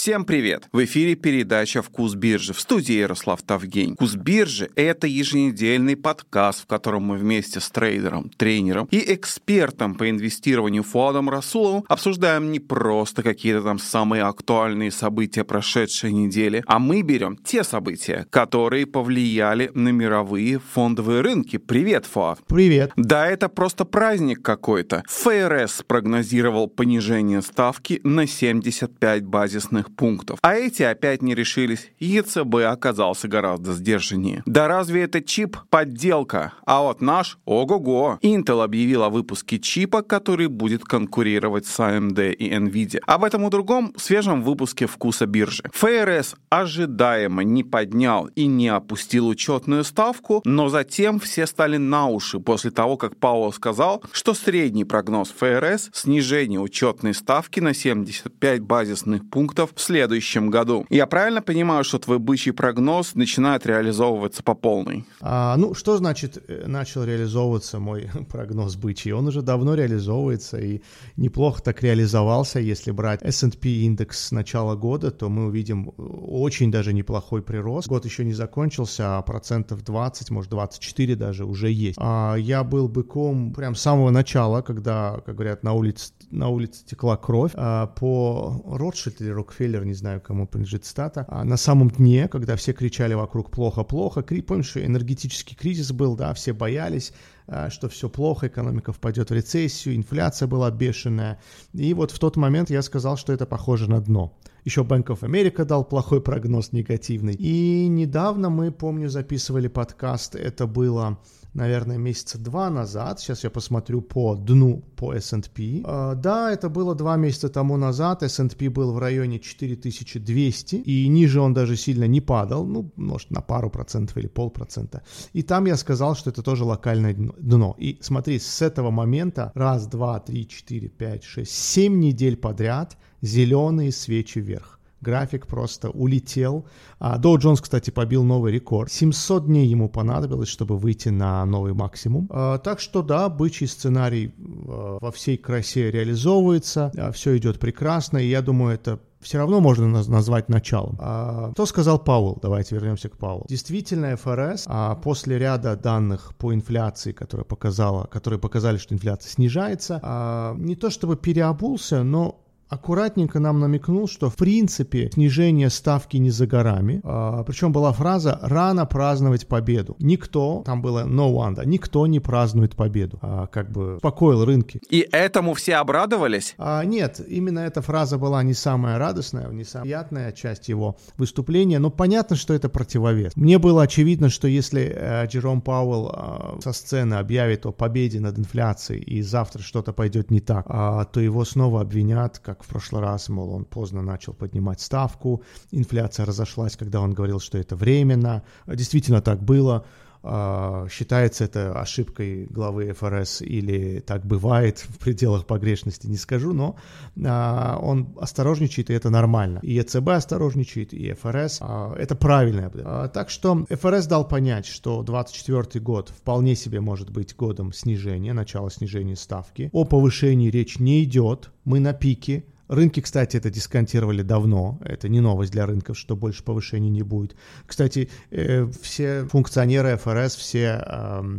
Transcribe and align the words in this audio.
Всем 0.00 0.24
привет! 0.24 0.66
В 0.72 0.82
эфире 0.82 1.14
передача 1.14 1.82
«Вкус 1.82 2.14
биржи» 2.14 2.54
в 2.54 2.60
студии 2.60 2.94
Ярослав 2.94 3.42
Тавгень. 3.42 3.96
«Вкус 3.96 4.14
биржи»— 4.14 4.70
это 4.74 5.06
еженедельный 5.06 5.94
подкаст, 5.94 6.62
в 6.62 6.66
котором 6.66 7.02
мы 7.02 7.18
вместе 7.18 7.60
с 7.60 7.68
трейдером, 7.68 8.30
тренером 8.30 8.88
и 8.90 9.12
экспертом 9.12 9.94
по 9.94 10.08
инвестированию 10.08 10.84
Фуадом 10.84 11.28
Расуловым 11.28 11.84
обсуждаем 11.86 12.50
не 12.50 12.60
просто 12.60 13.22
какие-то 13.22 13.60
там 13.60 13.78
самые 13.78 14.22
актуальные 14.22 14.90
события 14.90 15.44
прошедшей 15.44 16.12
недели, 16.12 16.64
а 16.66 16.78
мы 16.78 17.02
берем 17.02 17.36
те 17.36 17.62
события, 17.62 18.26
которые 18.30 18.86
повлияли 18.86 19.70
на 19.74 19.90
мировые 19.90 20.60
фондовые 20.60 21.20
рынки. 21.20 21.58
Привет, 21.58 22.06
Фуад! 22.06 22.38
Привет! 22.48 22.92
Да, 22.96 23.26
это 23.26 23.50
просто 23.50 23.84
праздник 23.84 24.40
какой-то. 24.40 25.04
ФРС 25.08 25.82
прогнозировал 25.86 26.68
понижение 26.68 27.42
ставки 27.42 28.00
на 28.02 28.26
75 28.26 29.26
базисных 29.26 29.89
процентных 29.90 29.96
пунктов. 29.96 30.38
А 30.42 30.54
эти 30.54 30.82
опять 30.82 31.22
не 31.22 31.34
решились. 31.34 31.90
ЕЦБ 31.98 32.54
оказался 32.66 33.28
гораздо 33.28 33.72
сдержаннее. 33.72 34.42
Да 34.46 34.68
разве 34.68 35.02
это 35.02 35.20
чип 35.20 35.56
подделка? 35.68 36.52
А 36.64 36.80
вот 36.80 37.00
наш 37.00 37.38
ого-го. 37.44 38.18
Intel 38.22 38.62
объявил 38.62 39.02
о 39.02 39.10
выпуске 39.10 39.58
чипа, 39.58 40.02
который 40.02 40.48
будет 40.48 40.84
конкурировать 40.84 41.66
с 41.66 41.78
AMD 41.78 42.32
и 42.32 42.50
Nvidia. 42.50 43.00
Об 43.06 43.24
этом 43.24 43.46
и 43.46 43.50
другом 43.50 43.92
свежем 43.96 44.42
выпуске 44.42 44.86
«Вкуса 44.86 45.26
биржи». 45.26 45.62
ФРС 45.72 46.34
ожидаемо 46.48 47.44
не 47.44 47.64
поднял 47.64 48.26
и 48.36 48.46
не 48.46 48.68
опустил 48.68 49.28
учетную 49.28 49.84
ставку, 49.84 50.40
но 50.44 50.68
затем 50.68 51.20
все 51.20 51.46
стали 51.46 51.76
на 51.76 52.06
уши 52.06 52.40
после 52.40 52.70
того, 52.70 52.96
как 52.96 53.16
Пауэлл 53.16 53.52
сказал, 53.52 54.02
что 54.12 54.34
средний 54.34 54.84
прогноз 54.84 55.30
ФРС 55.30 55.90
снижение 55.92 56.60
учетной 56.60 57.14
ставки 57.14 57.60
на 57.60 57.74
75 57.74 58.60
базисных 58.60 59.28
пунктов 59.28 59.70
в 59.80 59.82
следующем 59.82 60.50
году. 60.50 60.86
Я 60.90 61.06
правильно 61.06 61.40
понимаю, 61.40 61.84
что 61.84 61.98
твой 61.98 62.18
бычий 62.18 62.52
прогноз 62.52 63.14
начинает 63.14 63.66
реализовываться 63.66 64.42
по 64.42 64.54
полной? 64.54 65.06
А, 65.22 65.56
ну, 65.56 65.74
что 65.74 65.96
значит 65.96 66.44
э, 66.48 66.66
начал 66.66 67.02
реализовываться 67.04 67.78
мой 67.78 68.10
прогноз 68.28 68.76
бычий? 68.76 69.12
Он 69.12 69.26
уже 69.26 69.40
давно 69.40 69.74
реализовывается 69.74 70.58
и 70.58 70.82
неплохо 71.16 71.62
так 71.62 71.82
реализовался. 71.82 72.60
Если 72.60 72.90
брать 72.90 73.22
S&P 73.22 73.68
индекс 73.68 74.26
с 74.26 74.32
начала 74.32 74.76
года, 74.76 75.10
то 75.10 75.30
мы 75.30 75.46
увидим 75.46 75.92
очень 75.96 76.70
даже 76.70 76.92
неплохой 76.92 77.42
прирост. 77.42 77.88
Год 77.88 78.04
еще 78.04 78.24
не 78.24 78.34
закончился, 78.34 79.16
а 79.16 79.22
процентов 79.22 79.82
20, 79.82 80.30
может 80.30 80.50
24 80.50 81.16
даже 81.16 81.46
уже 81.46 81.70
есть. 81.70 81.96
А 81.98 82.34
я 82.34 82.64
был 82.64 82.88
быком 82.88 83.54
прям 83.54 83.74
с 83.74 83.80
самого 83.80 84.10
начала, 84.10 84.60
когда, 84.60 85.22
как 85.24 85.36
говорят, 85.36 85.62
на 85.62 85.72
улице, 85.72 86.12
на 86.30 86.48
улице 86.48 86.84
текла 86.84 87.16
кровь. 87.16 87.52
А 87.54 87.86
по 87.86 88.62
Ротшильд 88.66 89.22
или 89.22 89.30
Рокфеллер 89.30 89.69
Рокфеллер, 89.70 89.84
не 89.84 89.94
знаю, 89.94 90.20
кому 90.20 90.46
принадлежит 90.46 90.84
стата, 90.84 91.24
а 91.28 91.44
на 91.44 91.56
самом 91.56 91.90
дне, 91.90 92.28
когда 92.28 92.56
все 92.56 92.72
кричали 92.72 93.14
вокруг 93.14 93.50
плохо-плохо, 93.50 94.22
помнишь, 94.46 94.76
энергетический 94.76 95.56
кризис 95.56 95.92
был, 95.92 96.16
да, 96.16 96.34
все 96.34 96.52
боялись, 96.52 97.12
а, 97.46 97.70
что 97.70 97.88
все 97.88 98.08
плохо, 98.08 98.48
экономика 98.48 98.92
впадет 98.92 99.30
в 99.30 99.34
рецессию, 99.34 99.96
инфляция 99.96 100.48
была 100.48 100.70
бешеная. 100.70 101.38
И 101.72 101.94
вот 101.94 102.10
в 102.10 102.18
тот 102.18 102.36
момент 102.36 102.70
я 102.70 102.82
сказал, 102.82 103.16
что 103.16 103.32
это 103.32 103.46
похоже 103.46 103.88
на 103.88 104.00
дно. 104.00 104.36
Еще 104.64 104.82
Bank 104.82 105.06
of 105.06 105.20
America 105.20 105.64
дал 105.64 105.84
плохой 105.84 106.20
прогноз 106.20 106.72
негативный. 106.72 107.34
И 107.34 107.88
недавно 107.88 108.50
мы, 108.50 108.70
помню, 108.70 109.08
записывали 109.08 109.68
подкаст, 109.68 110.34
это 110.34 110.66
было 110.66 111.18
наверное, 111.54 111.98
месяца 111.98 112.38
два 112.38 112.70
назад. 112.70 113.20
Сейчас 113.20 113.44
я 113.44 113.50
посмотрю 113.50 114.02
по 114.02 114.34
дну 114.34 114.82
по 114.96 115.14
S&P. 115.14 115.82
Uh, 115.82 116.14
да, 116.14 116.52
это 116.52 116.68
было 116.68 116.94
два 116.94 117.16
месяца 117.16 117.48
тому 117.48 117.76
назад. 117.76 118.22
S&P 118.22 118.68
был 118.68 118.92
в 118.92 118.98
районе 118.98 119.38
4200, 119.38 120.76
и 120.76 121.08
ниже 121.08 121.40
он 121.40 121.54
даже 121.54 121.76
сильно 121.76 122.04
не 122.04 122.20
падал, 122.20 122.66
ну, 122.66 122.92
может, 122.96 123.30
на 123.30 123.40
пару 123.40 123.70
процентов 123.70 124.16
или 124.16 124.26
полпроцента. 124.26 125.02
И 125.32 125.42
там 125.42 125.66
я 125.66 125.76
сказал, 125.76 126.14
что 126.14 126.30
это 126.30 126.42
тоже 126.42 126.64
локальное 126.64 127.14
дно. 127.14 127.74
И 127.78 127.98
смотри, 128.00 128.38
с 128.38 128.62
этого 128.62 128.90
момента 128.90 129.50
раз, 129.54 129.86
два, 129.86 130.20
три, 130.20 130.46
четыре, 130.46 130.88
пять, 130.88 131.24
шесть, 131.24 131.52
семь 131.52 131.98
недель 131.98 132.36
подряд 132.36 132.96
зеленые 133.22 133.92
свечи 133.92 134.38
вверх 134.38 134.80
график 135.00 135.46
просто 135.46 135.90
улетел. 135.90 136.66
А 136.98 137.18
Доу 137.18 137.38
Джонс, 137.38 137.60
кстати, 137.60 137.90
побил 137.90 138.22
новый 138.22 138.52
рекорд. 138.52 138.90
700 138.92 139.46
дней 139.46 139.66
ему 139.66 139.88
понадобилось, 139.88 140.48
чтобы 140.48 140.76
выйти 140.76 141.08
на 141.08 141.44
новый 141.46 141.72
максимум. 141.72 142.28
А, 142.30 142.58
так 142.58 142.80
что 142.80 143.02
да, 143.02 143.28
бычий 143.28 143.66
сценарий 143.66 144.34
а, 144.38 144.98
во 145.00 145.10
всей 145.10 145.36
красе 145.36 145.90
реализовывается, 145.90 146.92
все 147.14 147.36
идет 147.36 147.58
прекрасно, 147.58 148.18
и 148.18 148.28
я 148.28 148.42
думаю, 148.42 148.74
это 148.74 149.00
все 149.20 149.36
равно 149.36 149.60
можно 149.60 149.86
назвать 149.86 150.48
началом. 150.48 150.96
А, 150.98 151.50
что 151.52 151.66
сказал 151.66 151.98
Пауэлл? 151.98 152.38
Давайте 152.40 152.74
вернемся 152.74 153.08
к 153.08 153.16
Пауэллу. 153.16 153.46
Действительно, 153.48 154.16
ФРС 154.16 154.66
после 155.02 155.38
ряда 155.38 155.76
данных 155.76 156.34
по 156.36 156.54
инфляции, 156.54 157.12
которые, 157.12 157.44
показала, 157.44 158.04
которые 158.04 158.38
показали, 158.40 158.76
что 158.76 158.94
инфляция 158.94 159.30
снижается, 159.30 160.54
не 160.56 160.74
то 160.76 160.90
чтобы 160.90 161.16
переобулся, 161.16 162.02
но 162.02 162.40
аккуратненько 162.70 163.40
нам 163.40 163.60
намекнул, 163.60 164.08
что 164.08 164.30
в 164.30 164.36
принципе 164.36 165.10
снижение 165.12 165.68
ставки 165.70 166.16
не 166.16 166.30
за 166.30 166.46
горами. 166.46 167.00
А, 167.04 167.42
причем 167.44 167.72
была 167.72 167.92
фраза 167.92 168.38
«рано 168.42 168.86
праздновать 168.86 169.46
победу». 169.46 169.96
Никто, 169.98 170.62
там 170.64 170.80
было 170.80 171.04
no 171.04 171.32
one, 171.32 171.54
да, 171.54 171.64
никто 171.64 172.06
не 172.06 172.20
празднует 172.20 172.76
победу. 172.76 173.18
А, 173.20 173.46
как 173.46 173.70
бы 173.70 173.96
успокоил 173.96 174.44
рынки. 174.44 174.80
И 174.88 175.06
этому 175.12 175.54
все 175.54 175.76
обрадовались? 175.76 176.54
А, 176.58 176.84
нет, 176.84 177.20
именно 177.26 177.58
эта 177.58 177.82
фраза 177.82 178.16
была 178.18 178.42
не 178.42 178.54
самая 178.54 178.98
радостная, 178.98 179.48
не 179.50 179.64
самая 179.64 179.90
приятная 179.90 180.32
часть 180.32 180.68
его 180.68 180.96
выступления, 181.16 181.80
но 181.80 181.90
понятно, 181.90 182.36
что 182.36 182.54
это 182.54 182.68
противовес. 182.68 183.32
Мне 183.34 183.58
было 183.58 183.82
очевидно, 183.82 184.28
что 184.28 184.46
если 184.46 184.82
э, 184.82 185.26
Джером 185.26 185.60
Пауэлл 185.60 186.14
э, 186.14 186.60
со 186.62 186.72
сцены 186.72 187.14
объявит 187.14 187.66
о 187.66 187.72
победе 187.72 188.20
над 188.20 188.38
инфляцией 188.38 189.02
и 189.02 189.20
завтра 189.22 189.62
что-то 189.62 189.92
пойдет 189.92 190.30
не 190.30 190.40
так, 190.40 190.66
э, 190.68 191.04
то 191.12 191.20
его 191.20 191.44
снова 191.44 191.80
обвинят 191.80 192.38
как 192.38 192.59
в 192.64 192.68
прошлый 192.68 193.02
раз, 193.02 193.28
мол, 193.28 193.52
он 193.52 193.64
поздно 193.64 194.02
начал 194.02 194.32
поднимать 194.32 194.80
ставку, 194.80 195.42
инфляция 195.70 196.26
разошлась, 196.26 196.76
когда 196.76 197.00
он 197.00 197.12
говорил, 197.12 197.40
что 197.40 197.58
это 197.58 197.76
временно. 197.76 198.42
Действительно 198.66 199.20
так 199.20 199.42
было. 199.42 199.84
А, 200.22 200.86
считается 200.90 201.44
это 201.44 201.72
ошибкой 201.80 202.46
главы 202.46 202.92
ФРС 202.92 203.40
или 203.40 204.00
так 204.00 204.26
бывает 204.26 204.78
в 204.78 204.98
пределах 204.98 205.46
погрешности, 205.46 206.06
не 206.06 206.16
скажу, 206.16 206.52
но 206.52 206.76
а, 207.24 207.78
он 207.80 208.14
осторожничает, 208.20 208.90
и 208.90 208.92
это 208.92 209.08
нормально. 209.08 209.60
И 209.62 209.72
ЕЦБ 209.72 210.08
осторожничает, 210.08 210.92
и 210.92 211.12
ФРС. 211.12 211.58
А, 211.60 211.94
это 211.96 212.14
правильно. 212.14 212.70
Так 213.12 213.30
что 213.30 213.64
ФРС 213.70 214.06
дал 214.06 214.28
понять, 214.28 214.66
что 214.66 215.02
2024 215.02 215.82
год 215.82 216.10
вполне 216.10 216.54
себе 216.54 216.80
может 216.80 217.10
быть 217.10 217.34
годом 217.34 217.72
снижения, 217.72 218.32
начала 218.32 218.70
снижения 218.70 219.16
ставки. 219.16 219.70
О 219.72 219.84
повышении 219.84 220.50
речь 220.50 220.78
не 220.78 221.02
идет. 221.04 221.50
Мы 221.64 221.80
на 221.80 221.92
пике 221.92 222.44
Рынки, 222.70 223.00
кстати, 223.00 223.36
это 223.36 223.50
дисконтировали 223.50 224.22
давно. 224.22 224.78
Это 224.84 225.08
не 225.08 225.20
новость 225.20 225.50
для 225.50 225.66
рынков, 225.66 225.98
что 225.98 226.14
больше 226.14 226.44
повышений 226.44 226.88
не 226.88 227.02
будет. 227.02 227.34
Кстати, 227.66 228.08
э, 228.30 228.70
все 228.80 229.24
функционеры 229.24 229.96
ФРС, 229.96 230.36
все 230.36 230.86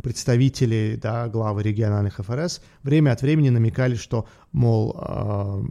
представители, 0.04 1.00
да, 1.02 1.30
главы 1.30 1.64
региональных 1.64 2.18
ФРС 2.18 2.62
время 2.84 3.12
от 3.12 3.22
времени 3.22 3.48
намекали, 3.48 3.96
что, 3.96 4.28
мол, 4.52 4.94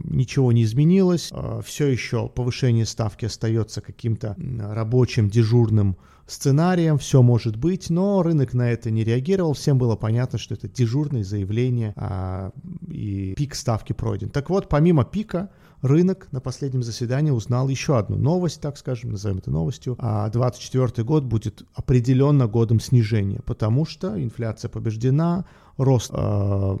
ничего 0.03 0.51
не 0.51 0.63
изменилось, 0.63 1.29
э, 1.31 1.61
все 1.63 1.87
еще 1.87 2.27
повышение 2.27 2.87
ставки 2.87 3.25
остается 3.25 3.81
каким-то 3.81 4.35
рабочим, 4.59 5.29
дежурным 5.29 5.95
сценарием, 6.31 6.97
все 6.97 7.21
может 7.21 7.55
быть, 7.55 7.89
но 7.89 8.23
рынок 8.23 8.53
на 8.53 8.71
это 8.71 8.91
не 8.91 9.03
реагировал, 9.03 9.53
всем 9.53 9.77
было 9.77 9.95
понятно, 9.95 10.39
что 10.39 10.53
это 10.53 10.67
дежурное 10.67 11.23
заявление, 11.23 11.93
а, 11.95 12.51
и 12.87 13.33
пик 13.35 13.55
ставки 13.55 13.93
пройден. 13.93 14.29
Так 14.29 14.49
вот, 14.49 14.69
помимо 14.69 15.03
пика, 15.03 15.49
рынок 15.81 16.27
на 16.31 16.39
последнем 16.39 16.83
заседании 16.83 17.31
узнал 17.31 17.67
еще 17.69 17.97
одну 17.97 18.17
новость, 18.17 18.61
так 18.61 18.77
скажем, 18.77 19.11
назовем 19.11 19.39
это 19.39 19.51
новостью. 19.51 19.95
А 19.99 20.29
2024 20.29 21.05
год 21.05 21.23
будет 21.23 21.63
определенно 21.73 22.47
годом 22.47 22.79
снижения, 22.79 23.41
потому 23.45 23.85
что 23.85 24.21
инфляция 24.21 24.69
побеждена, 24.69 25.45
рост 25.77 26.11
э, 26.13 26.77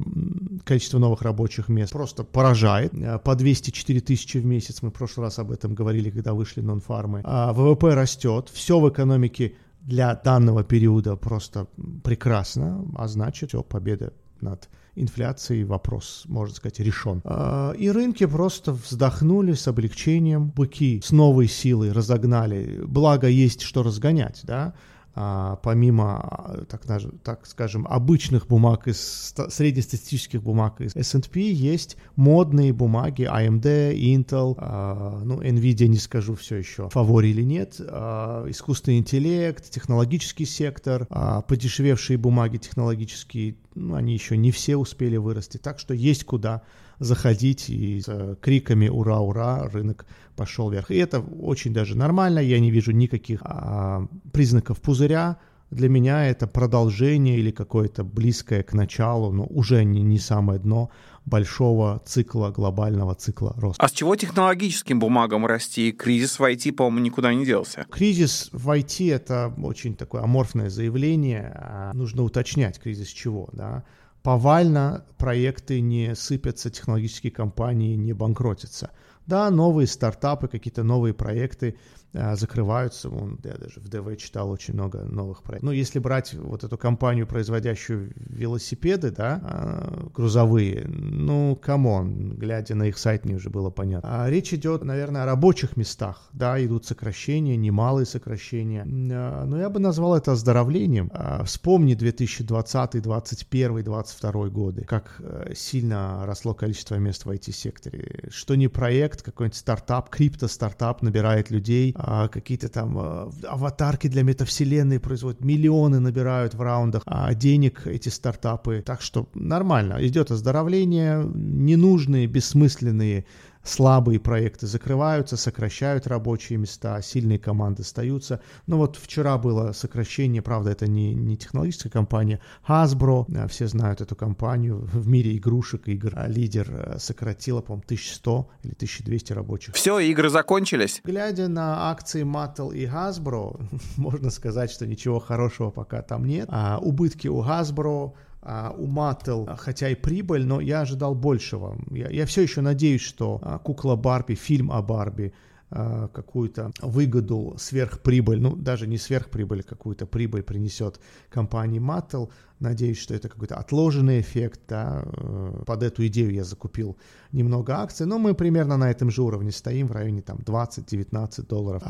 количества 0.63 0.99
новых 0.99 1.21
рабочих 1.21 1.69
мест 1.69 1.93
просто 1.93 2.23
поражает. 2.23 2.93
Э, 2.93 3.19
по 3.19 3.35
204 3.35 4.01
тысячи 4.01 4.37
в 4.37 4.45
месяц, 4.45 4.81
мы 4.81 4.89
в 4.89 4.93
прошлый 4.93 5.25
раз 5.25 5.39
об 5.39 5.51
этом 5.51 5.73
говорили, 5.73 6.09
когда 6.09 6.33
вышли 6.33 6.61
нон-фармы. 6.61 7.21
А 7.23 7.53
ВВП 7.53 7.93
растет, 7.93 8.49
все 8.53 8.79
в 8.79 8.89
экономике 8.89 9.55
для 9.81 10.15
данного 10.15 10.63
периода 10.63 11.15
просто 11.15 11.67
прекрасно, 12.03 12.85
а 12.95 13.07
значит, 13.07 13.49
все, 13.49 13.63
победа 13.63 14.13
над 14.41 14.69
инфляцией 14.95 15.63
вопрос, 15.63 16.23
можно 16.27 16.55
сказать, 16.55 16.79
решен. 16.79 17.21
А, 17.23 17.71
и 17.71 17.89
рынки 17.89 18.25
просто 18.25 18.73
вздохнули 18.73 19.53
с 19.53 19.67
облегчением, 19.67 20.49
быки 20.49 21.01
с 21.03 21.11
новой 21.11 21.47
силой 21.47 21.91
разогнали, 21.91 22.81
благо 22.85 23.27
есть 23.27 23.61
что 23.61 23.83
разгонять, 23.83 24.41
да, 24.43 24.73
помимо, 25.13 26.65
так, 26.69 26.83
так 27.23 27.45
скажем, 27.45 27.85
обычных 27.89 28.47
бумаг 28.47 28.87
из 28.87 29.33
среднестатистических 29.49 30.41
бумаг 30.41 30.79
из 30.81 30.95
S&P, 30.95 31.41
есть 31.41 31.97
модные 32.15 32.73
бумаги 32.73 33.23
AMD, 33.23 33.93
Intel, 33.95 34.55
а, 34.57 35.21
ну, 35.23 35.41
Nvidia 35.41 35.87
не 35.87 35.97
скажу 35.97 36.35
все 36.35 36.57
еще, 36.57 36.89
фавори 36.89 37.29
или 37.29 37.43
нет, 37.43 37.75
а, 37.79 38.45
искусственный 38.49 38.99
интеллект, 38.99 39.69
технологический 39.69 40.45
сектор, 40.45 41.07
а, 41.09 41.41
подешевевшие 41.41 42.17
бумаги 42.17 42.57
технологические, 42.57 43.55
ну, 43.75 43.95
они 43.95 44.13
еще 44.13 44.37
не 44.37 44.51
все 44.51 44.77
успели 44.77 45.17
вырасти, 45.17 45.57
так 45.57 45.79
что 45.79 45.93
есть 45.93 46.23
куда 46.23 46.61
заходить 47.01 47.69
и 47.69 48.01
с 48.01 48.37
криками 48.41 48.87
«Ура, 48.87 49.19
ура!» 49.19 49.67
рынок 49.73 50.05
пошел 50.35 50.69
вверх. 50.69 50.91
И 50.91 50.95
это 50.95 51.19
очень 51.19 51.73
даже 51.73 51.97
нормально, 51.97 52.39
я 52.39 52.59
не 52.59 52.71
вижу 52.71 52.91
никаких 52.91 53.41
а, 53.43 54.07
признаков 54.31 54.79
пузыря, 54.79 55.37
для 55.71 55.87
меня 55.87 56.25
это 56.25 56.47
продолжение 56.47 57.39
или 57.39 57.49
какое-то 57.49 58.03
близкое 58.03 58.61
к 58.61 58.73
началу, 58.73 59.31
но 59.31 59.45
уже 59.45 59.85
не, 59.85 60.01
не 60.01 60.19
самое 60.19 60.59
дно 60.59 60.91
большого 61.25 62.01
цикла, 62.05 62.49
глобального 62.49 63.15
цикла 63.15 63.53
роста. 63.57 63.81
А 63.81 63.87
с 63.87 63.93
чего 63.93 64.15
технологическим 64.15 64.99
бумагам 64.99 65.45
расти? 65.45 65.93
Кризис 65.93 66.39
в 66.39 66.43
IT, 66.43 66.73
по-моему, 66.73 66.99
никуда 66.99 67.33
не 67.33 67.45
делся. 67.45 67.85
Кризис 67.89 68.49
в 68.51 68.69
IT— 68.69 69.13
это 69.15 69.53
очень 69.63 69.95
такое 69.95 70.23
аморфное 70.23 70.69
заявление. 70.69 71.53
А 71.55 71.91
нужно 71.93 72.23
уточнять, 72.23 72.77
кризис 72.77 73.07
чего, 73.07 73.49
да 73.53 73.85
повально 74.23 75.05
проекты 75.17 75.81
не 75.81 76.15
сыпятся, 76.15 76.69
технологические 76.69 77.31
компании 77.31 77.95
не 77.95 78.13
банкротятся. 78.13 78.91
Да, 79.27 79.49
новые 79.49 79.87
стартапы, 79.87 80.47
какие-то 80.47 80.83
новые 80.83 81.13
проекты 81.13 81.77
закрываются. 82.13 83.09
Вон, 83.09 83.39
я 83.43 83.53
даже 83.53 83.79
в 83.79 83.87
ДВ 83.87 84.17
читал 84.17 84.49
очень 84.49 84.73
много 84.73 85.03
новых 85.03 85.43
проектов. 85.43 85.69
Ну, 85.69 85.71
если 85.71 85.99
брать 85.99 86.33
вот 86.33 86.63
эту 86.63 86.77
компанию, 86.77 87.27
производящую 87.27 88.11
велосипеды, 88.15 89.11
да, 89.11 89.39
а, 89.43 90.09
грузовые, 90.13 90.85
ну, 90.87 91.55
come 91.55 92.01
on, 92.01 92.35
глядя 92.35 92.75
на 92.75 92.83
их 92.83 92.97
сайт, 92.97 93.25
мне 93.25 93.35
уже 93.35 93.49
было 93.49 93.69
понятно. 93.69 94.23
А 94.23 94.29
речь 94.29 94.53
идет, 94.53 94.83
наверное, 94.83 95.23
о 95.23 95.25
рабочих 95.25 95.77
местах, 95.77 96.29
да, 96.33 96.63
идут 96.63 96.85
сокращения, 96.85 97.55
немалые 97.55 98.05
сокращения. 98.05 98.85
А, 98.85 99.45
но 99.45 99.59
я 99.59 99.69
бы 99.69 99.79
назвал 99.79 100.15
это 100.15 100.33
оздоровлением. 100.33 101.09
А, 101.13 101.43
вспомни 101.43 101.93
2020, 101.93 102.91
2021, 102.91 103.83
2022 103.83 104.49
годы, 104.49 104.83
как 104.83 105.15
э, 105.19 105.53
сильно 105.55 106.25
росло 106.25 106.53
количество 106.53 106.95
мест 106.95 107.25
в 107.25 107.29
IT-секторе. 107.29 108.29
Что 108.29 108.55
не 108.55 108.67
проект, 108.67 109.21
какой-нибудь 109.21 109.57
стартап, 109.57 110.09
крипто-стартап 110.09 111.01
набирает 111.01 111.49
людей, 111.51 111.93
а, 112.03 112.27
какие-то 112.27 112.67
там 112.67 112.97
а, 112.97 113.31
аватарки 113.47 114.07
для 114.07 114.23
метавселенной 114.23 114.99
производят, 114.99 115.43
миллионы 115.43 115.99
набирают 115.99 116.55
в 116.55 116.61
раундах 116.61 117.03
а 117.05 117.33
денег 117.33 117.85
эти 117.85 118.09
стартапы. 118.09 118.81
Так 118.85 119.01
что 119.01 119.27
нормально, 119.35 119.97
идет 119.99 120.31
оздоровление, 120.31 121.23
ненужные, 121.33 122.25
бессмысленные 122.27 123.25
слабые 123.63 124.19
проекты 124.19 124.67
закрываются, 124.67 125.37
сокращают 125.37 126.07
рабочие 126.07 126.57
места, 126.57 127.01
сильные 127.01 127.39
команды 127.39 127.83
остаются. 127.83 128.41
Но 128.67 128.77
вот 128.77 128.97
вчера 128.97 129.37
было 129.37 129.71
сокращение, 129.71 130.41
правда, 130.41 130.71
это 130.71 130.87
не, 130.87 131.13
не 131.13 131.37
технологическая 131.37 131.89
компания, 131.89 132.41
Hasbro, 132.67 133.25
э, 133.33 133.47
все 133.47 133.67
знают 133.67 134.01
эту 134.01 134.15
компанию 134.15 134.77
в 134.91 135.07
мире 135.07 135.37
игрушек, 135.37 135.87
игр. 135.87 136.13
А 136.15 136.27
лидер 136.27 136.67
э, 136.71 136.99
сократила, 136.99 137.61
по-моему, 137.61 137.83
1100 137.85 138.49
или 138.63 138.73
1200 138.73 139.33
рабочих. 139.33 139.75
Все, 139.75 139.99
игры 139.99 140.29
закончились? 140.29 141.01
Глядя 141.03 141.47
на 141.47 141.91
акции 141.91 142.23
Mattel 142.23 142.73
и 142.73 142.85
Hasbro, 142.85 143.61
можно 143.97 144.29
сказать, 144.29 144.71
что 144.71 144.87
ничего 144.87 145.19
хорошего 145.19 145.71
пока 145.71 146.01
там 146.01 146.25
нет. 146.25 146.47
А 146.51 146.79
убытки 146.79 147.27
у 147.27 147.41
Hasbro 147.41 148.13
а, 148.41 148.73
у 148.77 148.87
Mattel, 148.87 149.55
хотя 149.57 149.89
и 149.89 149.95
прибыль, 149.95 150.45
но 150.45 150.61
я 150.61 150.81
ожидал 150.81 151.15
большего. 151.15 151.77
Я, 151.91 152.09
я 152.09 152.25
все 152.25 152.41
еще 152.41 152.61
надеюсь, 152.61 153.01
что 153.01 153.39
а, 153.43 153.59
кукла 153.59 153.95
Барби, 153.95 154.33
фильм 154.33 154.71
о 154.71 154.81
Барби, 154.81 155.33
а, 155.73 156.09
какую-то 156.09 156.71
выгоду, 156.81 157.55
сверхприбыль, 157.57 158.41
ну 158.41 158.55
даже 158.55 158.87
не 158.87 158.97
сверхприбыль, 158.97 159.63
какую-то 159.63 160.05
прибыль 160.05 160.43
принесет 160.43 160.99
компании 161.29 161.79
Mattel. 161.79 162.29
Надеюсь, 162.59 162.97
что 162.97 163.13
это 163.13 163.29
какой-то 163.29 163.55
отложенный 163.55 164.19
эффект. 164.19 164.59
Да. 164.67 165.03
Э, 165.05 165.63
под 165.65 165.83
эту 165.83 166.05
идею 166.07 166.31
я 166.31 166.43
закупил 166.43 166.97
немного 167.31 167.77
акций, 167.77 168.05
но 168.05 168.19
мы 168.19 168.35
примерно 168.35 168.75
на 168.77 168.91
этом 168.91 169.09
же 169.09 169.21
уровне 169.21 169.51
стоим, 169.51 169.87
в 169.87 169.93
районе 169.93 170.21
там 170.21 170.39
20-19 170.39 171.47
долларов. 171.47 171.83